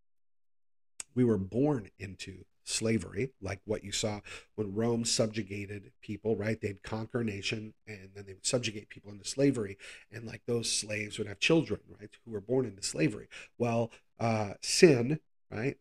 [1.16, 4.20] we were born into slavery, like what you saw
[4.56, 6.60] when Rome subjugated people, right?
[6.60, 9.78] They'd conquer a nation and then they would subjugate people into slavery.
[10.12, 12.10] And like those slaves would have children, right?
[12.26, 13.28] Who were born into slavery.
[13.58, 15.78] Well, uh, sin, right?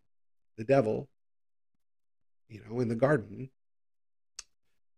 [0.56, 1.08] The devil,
[2.48, 3.50] you know, in the garden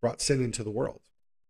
[0.00, 1.00] brought sin into the world.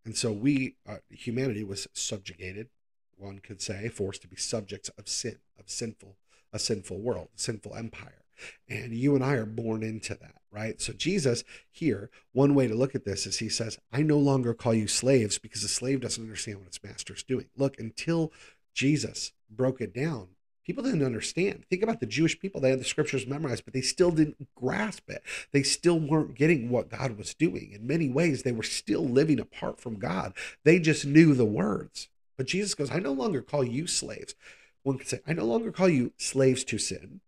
[0.05, 2.69] And so we, uh, humanity was subjugated,
[3.17, 6.15] one could say, forced to be subjects of sin, of sinful,
[6.53, 8.23] a sinful world, sinful empire.
[8.67, 10.81] And you and I are born into that, right?
[10.81, 14.53] So, Jesus here, one way to look at this is he says, I no longer
[14.53, 17.45] call you slaves because a slave doesn't understand what its master's doing.
[17.57, 18.31] Look, until
[18.73, 20.29] Jesus broke it down,
[20.69, 21.65] people didn't understand.
[21.67, 22.61] Think about the Jewish people.
[22.61, 25.23] They had the scriptures memorized, but they still didn't grasp it.
[25.51, 27.71] They still weren't getting what God was doing.
[27.73, 30.33] In many ways, they were still living apart from God.
[30.63, 32.07] They just knew the words.
[32.37, 34.35] But Jesus goes, I no longer call you slaves.
[34.83, 37.21] One could say, I no longer call you slaves to sin.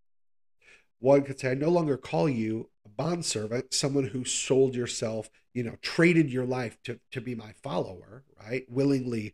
[1.02, 5.64] One could say, I no longer call you a bondservant, someone who sold yourself, you
[5.64, 8.66] know, traded your life to, to be my follower, right?
[8.70, 9.34] Willingly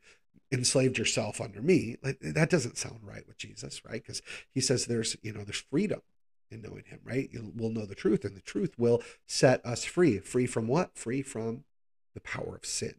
[0.50, 1.98] enslaved yourself under me.
[2.02, 4.02] Like, that doesn't sound right with Jesus, right?
[4.02, 4.22] Because
[4.54, 6.02] he says there's, you know, there's freedom
[6.50, 7.30] in knowing him, right?
[7.34, 10.20] You will know the truth, and the truth will set us free.
[10.20, 10.98] Free from what?
[10.98, 11.66] Free from
[12.14, 12.96] the power of sin.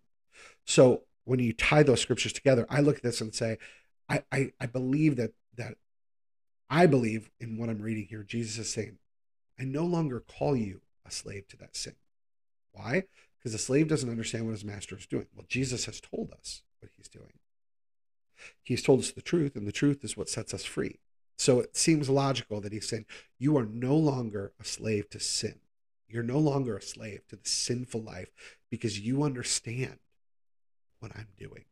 [0.67, 3.57] So when you tie those scriptures together, I look at this and say,
[4.11, 5.77] I, I, I believe that that
[6.71, 8.23] I believe in what I'm reading here.
[8.23, 8.99] Jesus is saying,
[9.59, 11.95] I no longer call you a slave to that sin.
[12.73, 13.05] Why?
[13.39, 15.27] Because the slave doesn't understand what his master is doing.
[15.35, 17.33] Well, Jesus has told us what he's doing.
[18.63, 20.99] He's told us the truth, and the truth is what sets us free.
[21.37, 23.07] So it seems logical that he's saying,
[23.39, 25.61] You are no longer a slave to sin.
[26.09, 28.31] You're no longer a slave to the sinful life
[28.71, 29.99] because you understand
[31.01, 31.65] what I'm doing.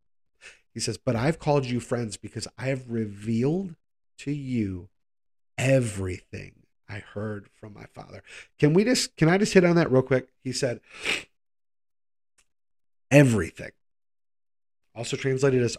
[0.73, 3.75] He says, But I've called you friends because I have revealed
[4.19, 4.89] to you
[5.57, 8.23] everything I heard from my father.
[8.59, 10.29] Can we just can I just hit on that real quick?
[10.43, 10.79] He said
[13.11, 13.71] everything.
[14.95, 15.77] Also translated as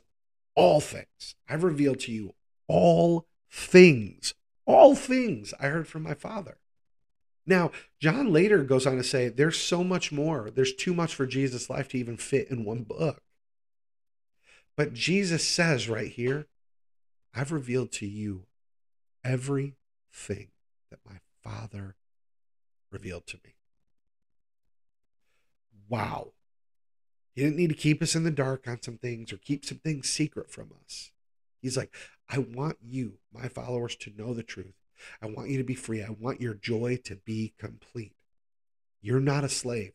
[0.54, 1.34] all things.
[1.48, 2.34] I've revealed to you
[2.66, 4.34] all things.
[4.66, 6.58] All things I heard from my father.
[7.46, 10.50] Now, John later goes on to say there's so much more.
[10.50, 13.22] There's too much for Jesus' life to even fit in one book.
[14.76, 16.46] But Jesus says right here,
[17.38, 18.46] I've revealed to you
[19.22, 20.48] everything
[20.90, 21.94] that my Father
[22.90, 23.54] revealed to me.
[25.88, 26.32] Wow.
[27.36, 29.78] He didn't need to keep us in the dark on some things or keep some
[29.78, 31.12] things secret from us.
[31.62, 31.94] He's like,
[32.28, 34.74] I want you, my followers, to know the truth.
[35.22, 36.02] I want you to be free.
[36.02, 38.16] I want your joy to be complete.
[39.00, 39.92] You're not a slave.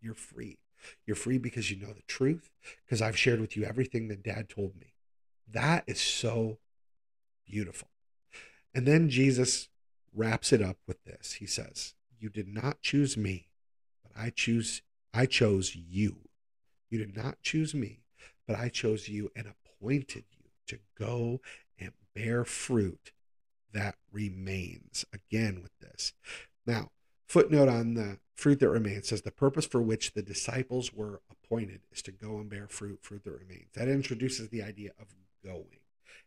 [0.00, 0.58] You're free.
[1.06, 2.50] You're free because you know the truth,
[2.84, 4.91] because I've shared with you everything that dad told me.
[5.50, 6.58] That is so
[7.46, 7.88] beautiful.
[8.74, 9.68] And then Jesus
[10.14, 11.34] wraps it up with this.
[11.34, 13.48] He says, You did not choose me,
[14.02, 14.82] but I choose
[15.14, 16.28] I chose you.
[16.88, 18.00] You did not choose me,
[18.46, 21.40] but I chose you and appointed you to go
[21.78, 23.12] and bear fruit
[23.72, 25.04] that remains.
[25.12, 26.12] Again with this.
[26.66, 26.90] Now,
[27.26, 31.80] footnote on the fruit that remains says the purpose for which the disciples were appointed
[31.92, 33.68] is to go and bear fruit, fruit that remains.
[33.74, 35.08] That introduces the idea of
[35.44, 35.78] going.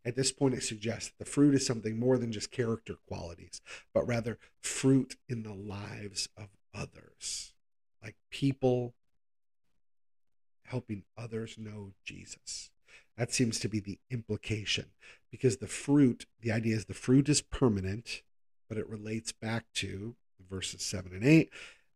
[0.03, 3.61] At this point, it suggests that the fruit is something more than just character qualities,
[3.93, 7.53] but rather fruit in the lives of others,
[8.03, 8.93] like people
[10.65, 12.69] helping others know Jesus.
[13.17, 14.85] That seems to be the implication
[15.31, 18.21] because the fruit, the idea is the fruit is permanent,
[18.67, 20.15] but it relates back to
[20.49, 21.49] verses 7 and 8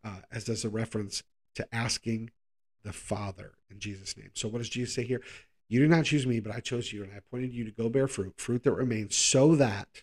[0.03, 1.23] uh, as does a reference
[1.55, 2.31] to asking
[2.83, 4.31] the Father in Jesus' name.
[4.33, 5.21] So, what does Jesus say here?
[5.69, 7.89] You did not choose me, but I chose you, and I appointed you to go
[7.89, 10.01] bear fruit, fruit that remains, so that.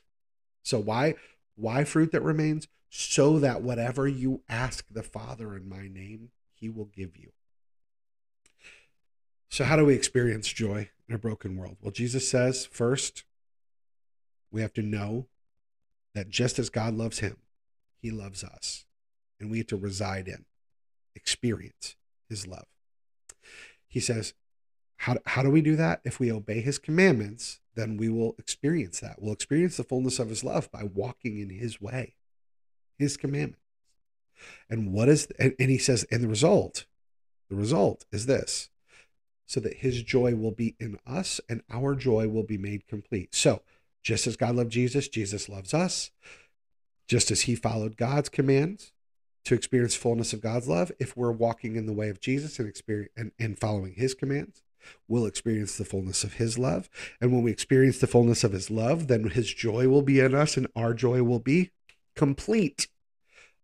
[0.62, 1.16] So, why?
[1.56, 2.68] Why fruit that remains?
[2.88, 7.32] So that whatever you ask the Father in my name, he will give you.
[9.48, 11.76] So, how do we experience joy in a broken world?
[11.80, 13.24] Well, Jesus says first,
[14.52, 15.26] we have to know
[16.14, 17.38] that just as God loves him,
[18.00, 18.84] he loves us.
[19.40, 20.44] And we have to reside in,
[21.14, 21.96] experience
[22.28, 22.66] his love.
[23.88, 24.32] He says,
[24.98, 26.00] how, how do we do that?
[26.04, 29.20] If we obey his commandments, then we will experience that.
[29.20, 32.14] We'll experience the fullness of his love by walking in his way,
[32.98, 33.60] his commandments.
[34.68, 36.86] And what is, and, and he says, and the result,
[37.48, 38.70] the result is this
[39.46, 43.34] so that his joy will be in us and our joy will be made complete.
[43.34, 43.62] So,
[44.02, 46.10] just as God loved Jesus, Jesus loves us.
[47.08, 48.92] Just as he followed God's commands
[49.44, 52.68] to experience fullness of God's love, if we're walking in the way of Jesus and
[52.68, 54.62] experience and, and following his commands,
[55.08, 56.88] we'll experience the fullness of his love.
[57.20, 60.34] And when we experience the fullness of his love, then his joy will be in
[60.34, 61.70] us and our joy will be
[62.14, 62.88] complete.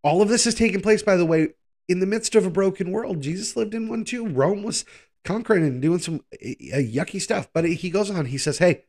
[0.04, 1.48] All of this is taking place, by the way,
[1.88, 3.20] in the midst of a broken world.
[3.20, 4.26] Jesus lived in one too.
[4.26, 4.84] Rome was
[5.24, 7.48] conquering and doing some uh, yucky stuff.
[7.52, 8.84] But he goes on, he says, Hey,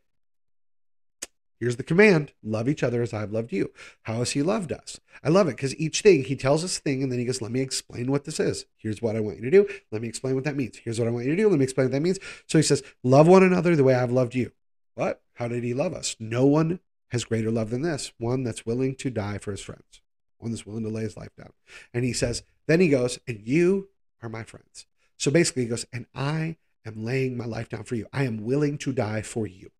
[1.59, 3.71] here's the command love each other as I've loved you.
[4.03, 4.99] How has he loved us?
[5.23, 7.51] I love it because each thing he tells us thing and then he goes, Let
[7.51, 8.65] me explain what this is.
[8.77, 9.67] Here's what I want you to do.
[9.91, 10.77] Let me explain what that means.
[10.77, 11.49] Here's what I want you to do.
[11.49, 12.19] Let me explain what that means.
[12.47, 14.51] So he says, Love one another the way I've loved you.
[14.95, 15.21] What?
[15.35, 16.15] How did he love us?
[16.19, 20.01] No one has greater love than this one that's willing to die for his friends,
[20.37, 21.53] one that's willing to lay his life down.
[21.93, 23.89] And he says, Then he goes, And you
[24.21, 24.85] are my friends.
[25.17, 28.07] So basically, he goes, and I am laying my life down for you.
[28.11, 29.71] I am willing to die for you.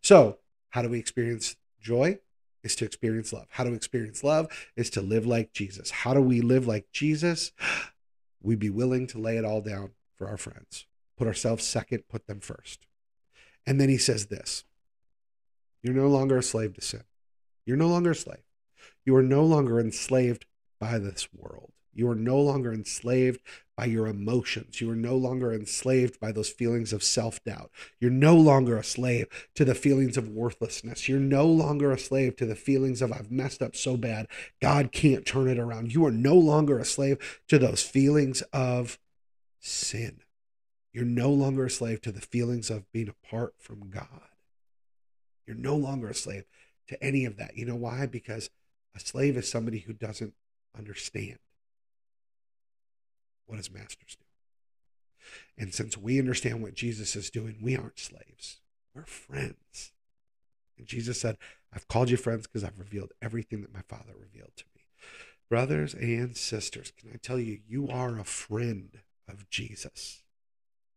[0.00, 0.38] So,
[0.70, 2.18] how do we experience joy?
[2.62, 3.46] Is to experience love.
[3.50, 4.48] How do we experience love?
[4.76, 5.90] Is to live like Jesus.
[5.90, 7.52] How do we live like Jesus?
[8.42, 10.86] We be willing to lay it all down for our friends,
[11.18, 12.86] put ourselves second, put them first.
[13.66, 14.64] And then he says this
[15.82, 17.04] You're no longer a slave to sin.
[17.66, 18.44] You're no longer a slave.
[19.04, 20.46] You are no longer enslaved
[20.78, 21.72] by this world.
[21.92, 23.40] You are no longer enslaved
[23.80, 24.78] by your emotions.
[24.82, 27.70] You are no longer enslaved by those feelings of self doubt.
[27.98, 31.08] You're no longer a slave to the feelings of worthlessness.
[31.08, 34.26] You're no longer a slave to the feelings of, I've messed up so bad,
[34.60, 35.94] God can't turn it around.
[35.94, 38.98] You are no longer a slave to those feelings of
[39.60, 40.20] sin.
[40.92, 44.28] You're no longer a slave to the feelings of being apart from God.
[45.46, 46.44] You're no longer a slave
[46.88, 47.56] to any of that.
[47.56, 48.04] You know why?
[48.04, 48.50] Because
[48.94, 50.34] a slave is somebody who doesn't
[50.76, 51.38] understand
[53.50, 54.24] what his masters do.
[55.62, 58.60] And since we understand what Jesus is doing, we aren't slaves,
[58.94, 59.92] we're friends.
[60.78, 61.36] And Jesus said,
[61.72, 64.82] I've called you friends because I've revealed everything that my Father revealed to me.
[65.48, 70.22] Brothers and sisters, can I tell you, you are a friend of Jesus.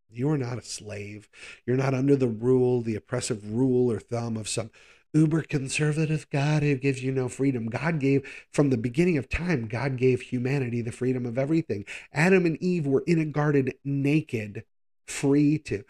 [0.10, 1.28] You are not a slave.
[1.66, 4.70] You're not under the rule, the oppressive rule or thumb of some
[5.14, 7.68] uber conservative God who gives you no freedom.
[7.68, 11.86] God gave, from the beginning of time, God gave humanity the freedom of everything.
[12.12, 14.64] Adam and Eve were in a garden naked,
[15.06, 15.84] free to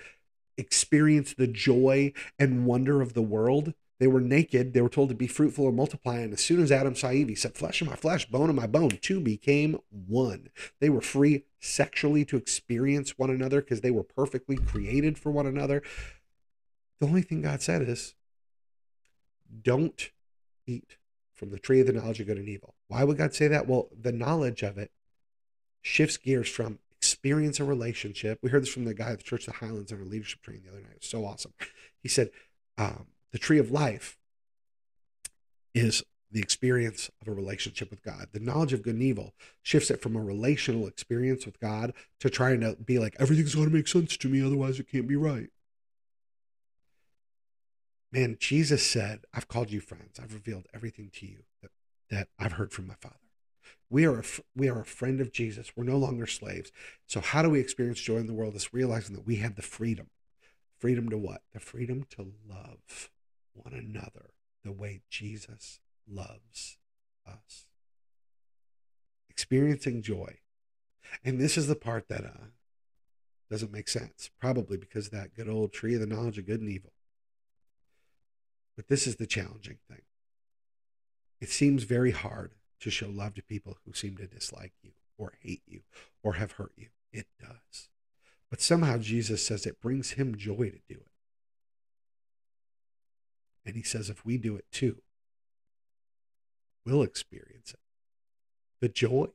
[0.58, 3.74] experience the joy and wonder of the world.
[4.00, 4.74] They were naked.
[4.74, 6.18] They were told to be fruitful and multiply.
[6.18, 8.56] And as soon as Adam saw Eve, he said, Flesh of my flesh, bone of
[8.56, 8.98] my bone.
[9.02, 10.50] Two became one.
[10.82, 15.46] They were free sexually to experience one another because they were perfectly created for one
[15.46, 15.84] another.
[17.00, 18.16] The only thing God said is,
[19.62, 20.10] don't
[20.66, 20.98] eat
[21.34, 22.76] from the tree of the knowledge of good and evil.
[22.88, 23.68] Why would God say that?
[23.68, 24.92] Well, the knowledge of it
[25.82, 28.40] shifts gears from experience a relationship.
[28.42, 30.42] We heard this from the guy at the Church of the Highlands on our leadership
[30.42, 30.92] training the other night.
[30.92, 31.54] It was so awesome.
[32.02, 32.30] He said,
[32.78, 34.18] um, the tree of life
[35.74, 38.28] is the experience of a relationship with God.
[38.32, 42.30] The knowledge of good and evil shifts it from a relational experience with God to
[42.30, 45.16] trying to be like, everything's going to make sense to me, otherwise it can't be
[45.16, 45.50] right.
[48.14, 50.20] Man, Jesus said, I've called you friends.
[50.22, 51.72] I've revealed everything to you that,
[52.12, 53.16] that I've heard from my Father.
[53.90, 54.24] We are, a,
[54.56, 55.72] we are a friend of Jesus.
[55.76, 56.72] We're no longer slaves.
[57.08, 58.56] So, how do we experience joy in the world?
[58.56, 60.12] Is realizing that we have the freedom.
[60.78, 61.42] Freedom to what?
[61.54, 63.10] The freedom to love
[63.54, 64.30] one another
[64.64, 66.78] the way Jesus loves
[67.28, 67.66] us.
[69.28, 70.38] Experiencing joy.
[71.26, 72.46] And this is the part that uh,
[73.50, 76.70] doesn't make sense, probably because that good old tree of the knowledge of good and
[76.70, 76.94] evil
[78.76, 80.02] but this is the challenging thing.
[81.40, 85.34] It seems very hard to show love to people who seem to dislike you or
[85.42, 85.82] hate you
[86.24, 86.88] or have hurt you.
[87.12, 87.90] It does.
[88.50, 91.12] But somehow Jesus says it brings him joy to do it.
[93.66, 95.02] And he says if we do it too,
[96.86, 97.80] we'll experience it.
[98.80, 99.28] The joy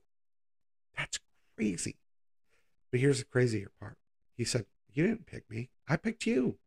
[0.96, 1.18] That's
[1.56, 1.96] crazy.
[2.90, 3.96] But here's the crazier part.
[4.36, 5.70] He said, You didn't pick me.
[5.88, 6.58] I picked you.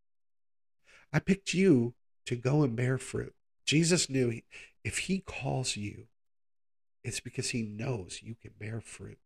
[1.14, 1.94] I picked you
[2.26, 3.34] to go and bear fruit.
[3.66, 4.42] Jesus knew
[4.84, 6.08] if he calls you,
[7.04, 9.20] it's because he knows you can bear fruit.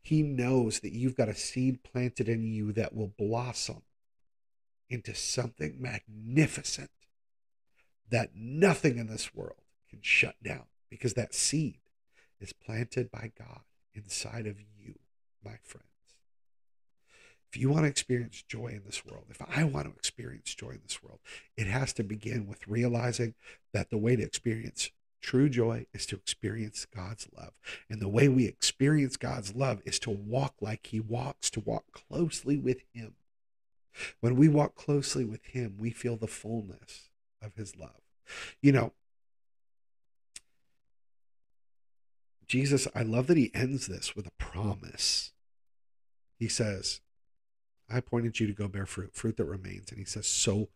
[0.00, 3.82] He knows that you've got a seed planted in you that will blossom
[4.88, 6.90] into something magnificent
[8.10, 11.78] that nothing in this world can shut down because that seed
[12.40, 13.60] is planted by God
[13.94, 14.94] inside of you,
[15.44, 15.95] my friends.
[17.56, 20.72] If you want to experience joy in this world, if I want to experience joy
[20.72, 21.20] in this world,
[21.56, 23.32] it has to begin with realizing
[23.72, 24.90] that the way to experience
[25.22, 27.52] true joy is to experience God's love.
[27.88, 31.84] And the way we experience God's love is to walk like He walks, to walk
[31.92, 33.14] closely with Him.
[34.20, 37.08] When we walk closely with Him, we feel the fullness
[37.40, 38.02] of His love.
[38.60, 38.92] You know,
[42.46, 45.32] Jesus, I love that He ends this with a promise.
[46.38, 47.00] He says,
[47.90, 49.90] I appointed you to go bear fruit, fruit that remains.
[49.90, 50.68] And He says, so,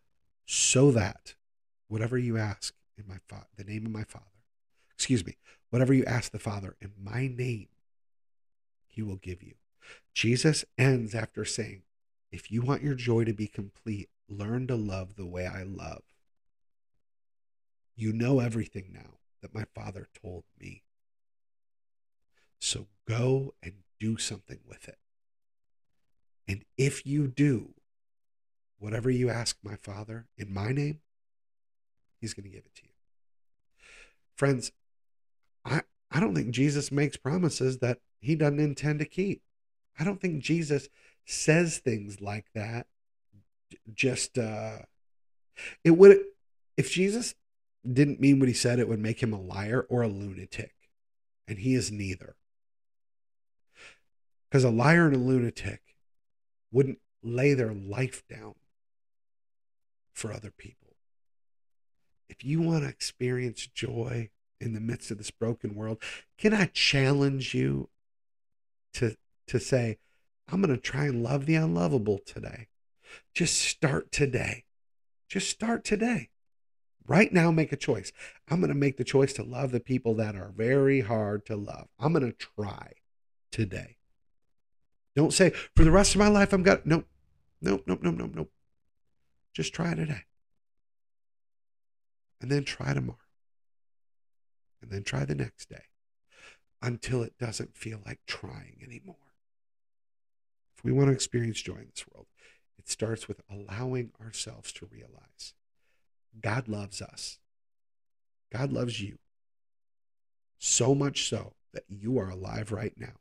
[0.45, 1.35] so that
[1.87, 4.25] whatever you ask in my fa- the name of my Father,
[4.93, 5.37] excuse me,
[5.69, 7.67] whatever you ask the Father in my name,
[8.87, 9.55] He will give you.
[10.13, 11.83] Jesus ends after saying,
[12.31, 16.03] if you want your joy to be complete, learn to love the way I love.
[17.95, 20.83] You know everything now that my Father told me.
[22.59, 24.97] So go and do something with it.
[26.47, 27.73] And if you do,
[28.79, 30.99] whatever you ask my Father in my name,
[32.19, 32.89] He's going to give it to you.
[34.35, 34.71] Friends,
[35.65, 35.81] I,
[36.11, 39.41] I don't think Jesus makes promises that He doesn't intend to keep.
[39.99, 40.87] I don't think Jesus
[41.25, 42.87] says things like that
[43.93, 44.79] just uh
[45.83, 46.19] it would
[46.77, 47.35] if jesus
[47.89, 50.73] didn't mean what he said it would make him a liar or a lunatic
[51.47, 52.35] and he is neither
[54.49, 55.90] because a liar and a lunatic
[56.71, 58.55] wouldn't lay their life down
[60.13, 60.95] for other people
[62.29, 66.01] if you want to experience joy in the midst of this broken world
[66.37, 67.89] can i challenge you
[68.93, 69.15] to
[69.47, 69.97] to say
[70.51, 72.67] I'm going to try and love the unlovable today.
[73.33, 74.65] Just start today.
[75.29, 76.29] Just start today.
[77.07, 78.11] Right now, make a choice.
[78.49, 81.55] I'm going to make the choice to love the people that are very hard to
[81.55, 81.87] love.
[81.99, 82.91] I'm going to try
[83.51, 83.97] today.
[85.15, 87.05] Don't say, for the rest of my life, I'm got, nope,
[87.61, 88.51] nope, nope, nope, nope, nope.
[89.53, 90.23] Just try today.
[92.39, 93.17] And then try tomorrow.
[94.81, 95.83] And then try the next day
[96.81, 99.15] until it doesn't feel like trying anymore.
[100.77, 102.25] If we want to experience joy in this world,
[102.77, 105.53] it starts with allowing ourselves to realize
[106.41, 107.37] God loves us.
[108.51, 109.19] God loves you
[110.57, 113.20] so much so that you are alive right now.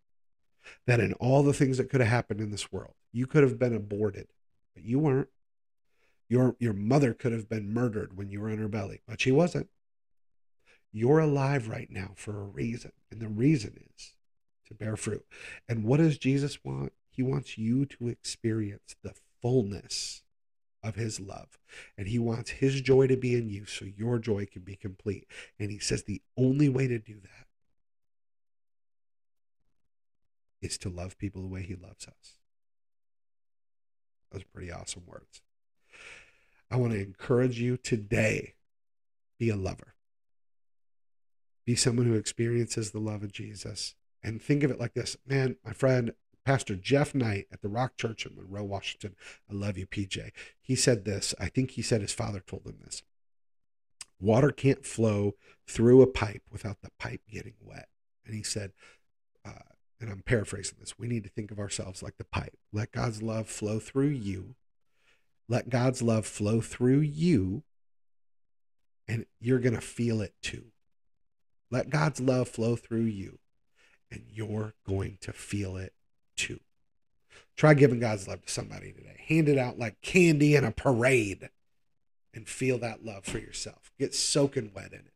[0.87, 3.59] That in all the things that could have happened in this world, you could have
[3.59, 4.29] been aborted,
[4.75, 5.29] but you weren't.
[6.29, 9.33] Your, your mother could have been murdered when you were in her belly, but she
[9.33, 9.68] wasn't.
[10.93, 14.12] You're alive right now for a reason, and the reason is
[14.68, 15.27] to bear fruit.
[15.68, 16.93] And what does Jesus want?
[17.11, 20.23] He wants you to experience the fullness
[20.83, 21.59] of his love.
[21.97, 25.27] And he wants his joy to be in you so your joy can be complete.
[25.59, 27.47] And he says the only way to do that
[30.61, 32.37] is to love people the way he loves us.
[34.31, 35.43] Those are pretty awesome words.
[36.71, 38.55] I want to encourage you today
[39.39, 39.95] be a lover.
[41.65, 43.95] Be someone who experiences the love of Jesus.
[44.23, 46.13] And think of it like this man, my friend,
[46.45, 49.15] Pastor Jeff Knight at the Rock Church in Monroe, Washington.
[49.51, 50.31] I love you, PJ.
[50.61, 51.35] He said this.
[51.39, 53.03] I think he said his father told him this.
[54.21, 55.35] Water can't flow
[55.67, 57.89] through a pipe without the pipe getting wet.
[58.27, 58.73] And he said,
[59.45, 59.53] uh,
[60.01, 62.57] and I'm paraphrasing this, we need to think of ourselves like the pipe.
[62.73, 64.55] Let God's love flow through you.
[65.49, 67.65] Let God's love flow through you,
[69.09, 70.67] and you're going to feel it too.
[71.71, 73.39] Let God's love flow through you,
[74.11, 75.93] and you're going to feel it
[76.37, 76.61] too.
[77.57, 79.25] Try giving God's love to somebody today.
[79.27, 81.51] Hand it out like candy in a parade
[82.33, 83.93] and feel that love for yourself.
[83.99, 85.13] Get soaking wet in it.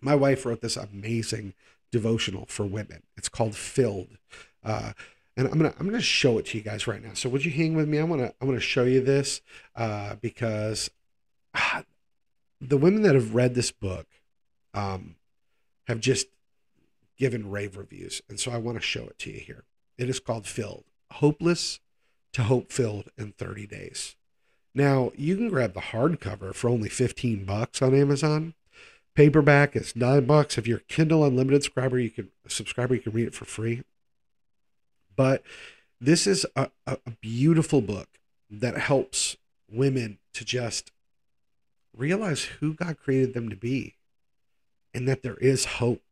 [0.00, 1.54] my wife wrote this amazing
[1.90, 3.02] devotional for women.
[3.16, 4.18] It's called Filled.
[4.62, 4.92] Uh,
[5.40, 7.14] and I'm gonna I'm gonna show it to you guys right now.
[7.14, 7.98] So would you hang with me?
[7.98, 9.40] I wanna I'm gonna show you this
[9.74, 10.90] uh, because
[11.54, 11.84] ah,
[12.60, 14.06] the women that have read this book
[14.74, 15.16] um,
[15.86, 16.26] have just
[17.16, 19.64] given rave reviews, and so I want to show it to you here.
[19.96, 21.80] It is called Filled, Hopeless
[22.34, 24.16] to Hope Filled in 30 Days.
[24.74, 28.52] Now you can grab the hardcover for only 15 bucks on Amazon.
[29.14, 30.58] Paperback is nine bucks.
[30.58, 33.84] If you're a Kindle Unlimited subscriber, you can subscriber you can read it for free.
[35.16, 35.42] But
[36.00, 38.08] this is a, a beautiful book
[38.50, 39.36] that helps
[39.70, 40.90] women to just
[41.96, 43.96] realize who God created them to be
[44.94, 46.02] and that there is hope.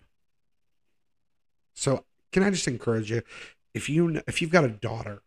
[1.75, 3.23] So, can I just encourage you
[3.75, 5.23] if you if you've got a daughter,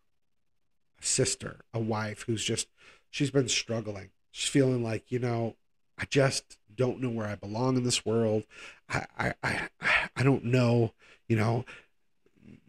[1.02, 2.68] a sister, a wife who's just
[3.10, 5.56] she's been struggling, she's feeling like, you know,
[5.98, 8.44] I just don't know where I belong in this world.
[8.90, 9.70] I I I,
[10.16, 10.94] I don't know,
[11.28, 11.66] you know,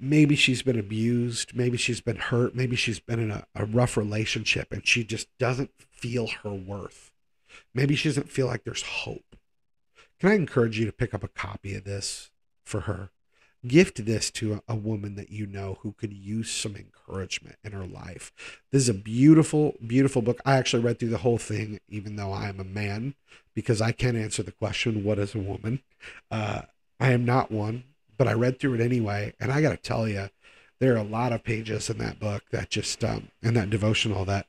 [0.02, 3.96] maybe she's been abused, maybe she's been hurt, maybe she's been in a, a, rough
[3.96, 7.12] relationship and she just doesn't feel her worth.
[7.72, 9.36] Maybe she doesn't feel like there's hope.
[10.18, 12.30] Can I encourage you to pick up a copy of this
[12.64, 13.10] for her?
[13.64, 17.86] Gift this to a, woman that you know who could use some encouragement in her
[17.86, 18.32] life.
[18.72, 20.40] This is a beautiful, beautiful book.
[20.44, 23.14] I actually read through the whole thing, even though I am a man,
[23.54, 25.80] because I can't answer the question, What is a woman?
[26.28, 26.62] Uh,
[26.98, 27.84] I am not one
[28.22, 29.34] but I read through it anyway.
[29.40, 30.28] And I got to tell you,
[30.78, 34.24] there are a lot of pages in that book that just, um, in that devotional
[34.26, 34.46] that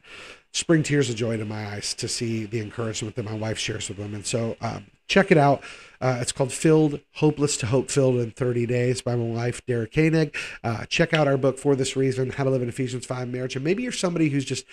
[0.51, 3.89] spring tears of joy to my eyes to see the encouragement that my wife shares
[3.89, 3.99] with.
[3.99, 5.63] And so um, check it out.
[5.99, 9.91] Uh, it's called Filled, Hopeless to Hope Filled in 30 Days by my wife, Derek
[9.91, 10.35] Koenig.
[10.63, 13.55] Uh, check out our book for this reason, How to Live in Ephesians 5 Marriage.
[13.55, 14.67] And maybe you're somebody who's just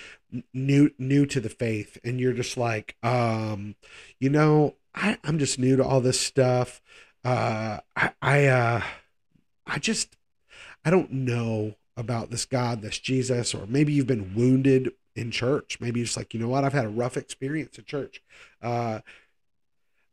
[0.53, 3.77] new new to the faith and you're just like, um,
[4.19, 6.83] you know, I, I'm just new to all this stuff
[7.25, 8.83] uh, I I, uh,
[9.67, 10.17] I just
[10.85, 15.79] I don't know about this God, this Jesus, or maybe you've been wounded in church.
[15.81, 18.23] Maybe it's like you know what, I've had a rough experience in church.
[18.63, 19.01] Uh,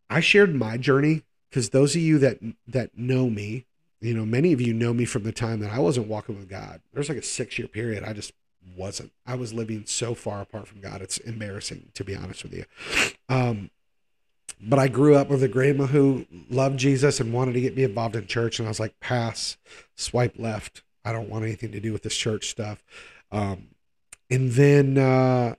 [0.09, 3.65] I shared my journey because those of you that that know me,
[4.01, 6.49] you know, many of you know me from the time that I wasn't walking with
[6.49, 6.81] God.
[6.93, 8.33] There's like a six year period I just
[8.75, 9.11] wasn't.
[9.25, 11.01] I was living so far apart from God.
[11.01, 12.65] It's embarrassing to be honest with you.
[13.29, 13.69] Um,
[14.61, 17.83] but I grew up with a grandma who loved Jesus and wanted to get me
[17.83, 18.59] involved in church.
[18.59, 19.57] And I was like, pass,
[19.95, 20.83] swipe left.
[21.05, 22.83] I don't want anything to do with this church stuff.
[23.31, 23.67] Um,
[24.29, 25.55] and then, uh,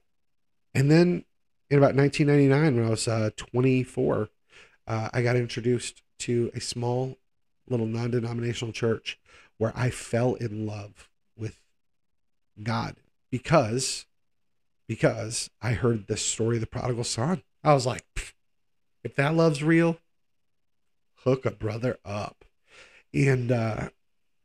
[0.74, 1.24] and then
[1.70, 4.28] in about 1999, when I was uh, 24,
[4.86, 7.16] uh, I got introduced to a small
[7.68, 9.18] little non denominational church
[9.58, 11.60] where I fell in love with
[12.62, 12.96] God
[13.30, 14.06] because
[14.86, 17.42] because I heard the story of the prodigal son.
[17.62, 18.04] I was like,
[19.08, 19.98] if that love's real,
[21.24, 22.44] hook a brother up.
[23.12, 23.88] And uh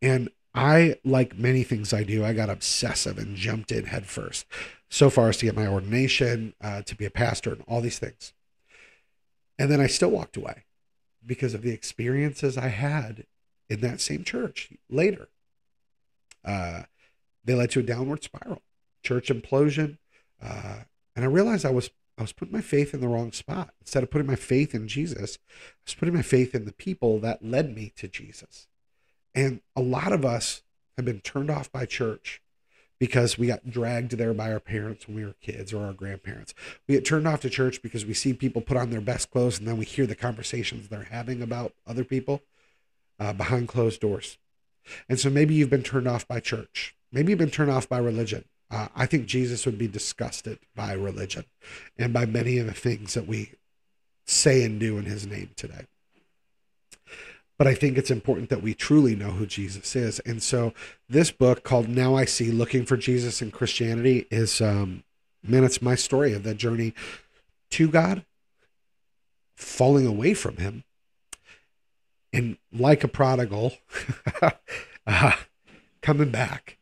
[0.02, 4.46] and I like many things I do, I got obsessive and jumped in headfirst.
[4.90, 7.98] So far as to get my ordination, uh, to be a pastor, and all these
[7.98, 8.34] things.
[9.58, 10.66] And then I still walked away
[11.26, 13.26] because of the experiences I had
[13.70, 15.30] in that same church later.
[16.46, 16.84] Uh,
[17.44, 18.62] they led to a downward spiral,
[19.02, 19.98] church implosion.
[20.42, 20.82] Uh,
[21.16, 23.74] and I realized I was I was putting my faith in the wrong spot.
[23.82, 27.20] Instead of putting my faith in Jesus, I was putting my faith in the people
[27.20, 28.68] that led me to Jesus.
[29.34, 30.62] And a lot of us
[30.96, 32.42] have been turned off by church
[33.00, 36.54] because we got dragged there by our parents when we were kids or our grandparents.
[36.88, 39.60] We get turned off to church because we see people put on their best clothes
[39.60, 42.44] and then we hear the conversations they're having about other people
[43.20, 44.38] uh, behind closed doors.
[45.10, 46.96] And so maybe you've been turned off by church.
[47.12, 48.46] Maybe you've been turned off by religion.
[48.74, 51.46] Uh, I think Jesus would be disgusted by religion
[51.96, 53.52] and by many of the things that we
[54.26, 55.86] say and do in his name today.
[57.60, 60.20] But I think it's important that we truly know who Jesus is.
[60.22, 60.74] And so
[61.08, 65.04] this book called Now I See Looking for Jesus in Christianity is, um,
[65.44, 66.96] man, it's my story of that journey
[67.72, 68.26] to God,
[69.56, 70.84] falling away from him,
[72.34, 73.74] and like a prodigal,
[75.06, 75.34] uh,
[76.02, 76.80] coming back.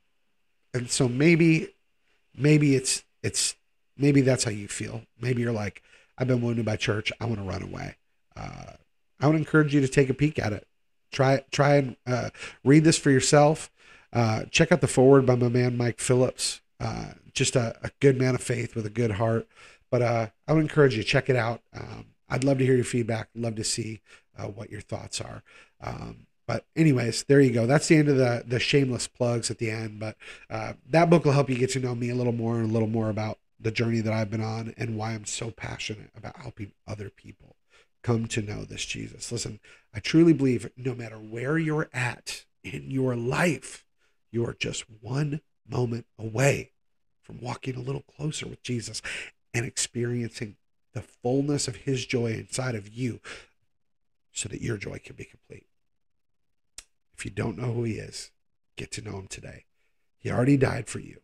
[0.73, 1.73] And so maybe,
[2.35, 3.55] maybe it's, it's,
[3.97, 5.03] maybe that's how you feel.
[5.19, 5.83] Maybe you're like,
[6.17, 7.11] I've been wounded by church.
[7.19, 7.95] I want to run away.
[8.35, 8.73] Uh,
[9.19, 10.67] I would encourage you to take a peek at it.
[11.11, 12.29] Try try and uh,
[12.63, 13.69] read this for yourself.
[14.13, 16.61] Uh, check out the forward by my man Mike Phillips.
[16.79, 19.47] Uh, just a, a, good man of faith with a good heart.
[19.89, 21.61] But uh, I would encourage you to check it out.
[21.73, 23.29] Um, I'd love to hear your feedback.
[23.35, 24.01] Love to see
[24.37, 25.43] uh, what your thoughts are.
[25.81, 27.65] Um, but anyways, there you go.
[27.65, 30.01] That's the end of the the shameless plugs at the end.
[30.01, 30.17] But
[30.49, 32.73] uh, that book will help you get to know me a little more and a
[32.73, 36.35] little more about the journey that I've been on and why I'm so passionate about
[36.41, 37.55] helping other people
[38.03, 39.31] come to know this Jesus.
[39.31, 39.61] Listen,
[39.93, 43.85] I truly believe no matter where you're at in your life,
[44.29, 46.71] you are just one moment away
[47.23, 49.01] from walking a little closer with Jesus
[49.53, 50.57] and experiencing
[50.93, 53.21] the fullness of his joy inside of you
[54.33, 55.65] so that your joy can be complete.
[57.21, 58.31] If you don't know who he is,
[58.77, 59.65] get to know him today.
[60.17, 61.21] He already died for you.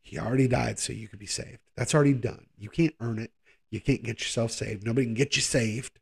[0.00, 1.58] He already died so you could be saved.
[1.74, 2.46] That's already done.
[2.56, 3.32] You can't earn it.
[3.68, 4.86] You can't get yourself saved.
[4.86, 5.98] Nobody can get you saved.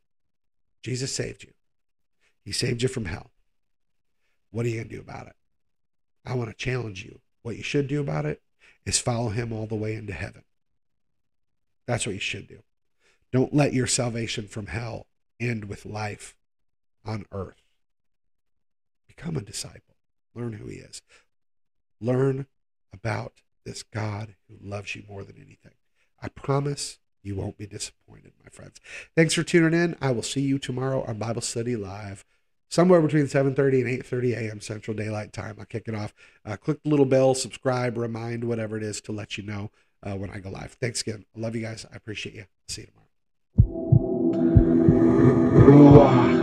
[0.83, 1.53] Jesus saved you.
[2.45, 3.31] He saved you from hell.
[4.51, 5.35] What are you going to do about it?
[6.23, 7.19] I want to challenge you.
[7.41, 8.43] What you should do about it
[8.85, 10.43] is follow him all the way into heaven.
[11.87, 12.59] That's what you should do.
[13.31, 15.07] Don't let your salvation from hell
[15.39, 16.35] end with life
[17.03, 17.63] on earth.
[19.19, 19.97] Become a disciple.
[20.33, 21.01] Learn who he is.
[21.99, 22.45] Learn
[22.93, 25.73] about this God who loves you more than anything.
[26.21, 28.79] I promise you won't be disappointed, my friends.
[29.17, 29.97] Thanks for tuning in.
[29.99, 32.23] I will see you tomorrow on Bible Study Live,
[32.69, 34.61] somewhere between 7.30 and 8.30 a.m.
[34.61, 35.57] Central Daylight Time.
[35.59, 36.13] I'll kick it off.
[36.45, 39.69] Uh, click the little bell, subscribe, remind, whatever it is to let you know
[40.01, 40.77] uh, when I go live.
[40.79, 41.25] Thanks again.
[41.35, 41.85] I love you guys.
[41.91, 42.45] I appreciate you.
[42.69, 42.87] See you
[46.07, 46.38] tomorrow.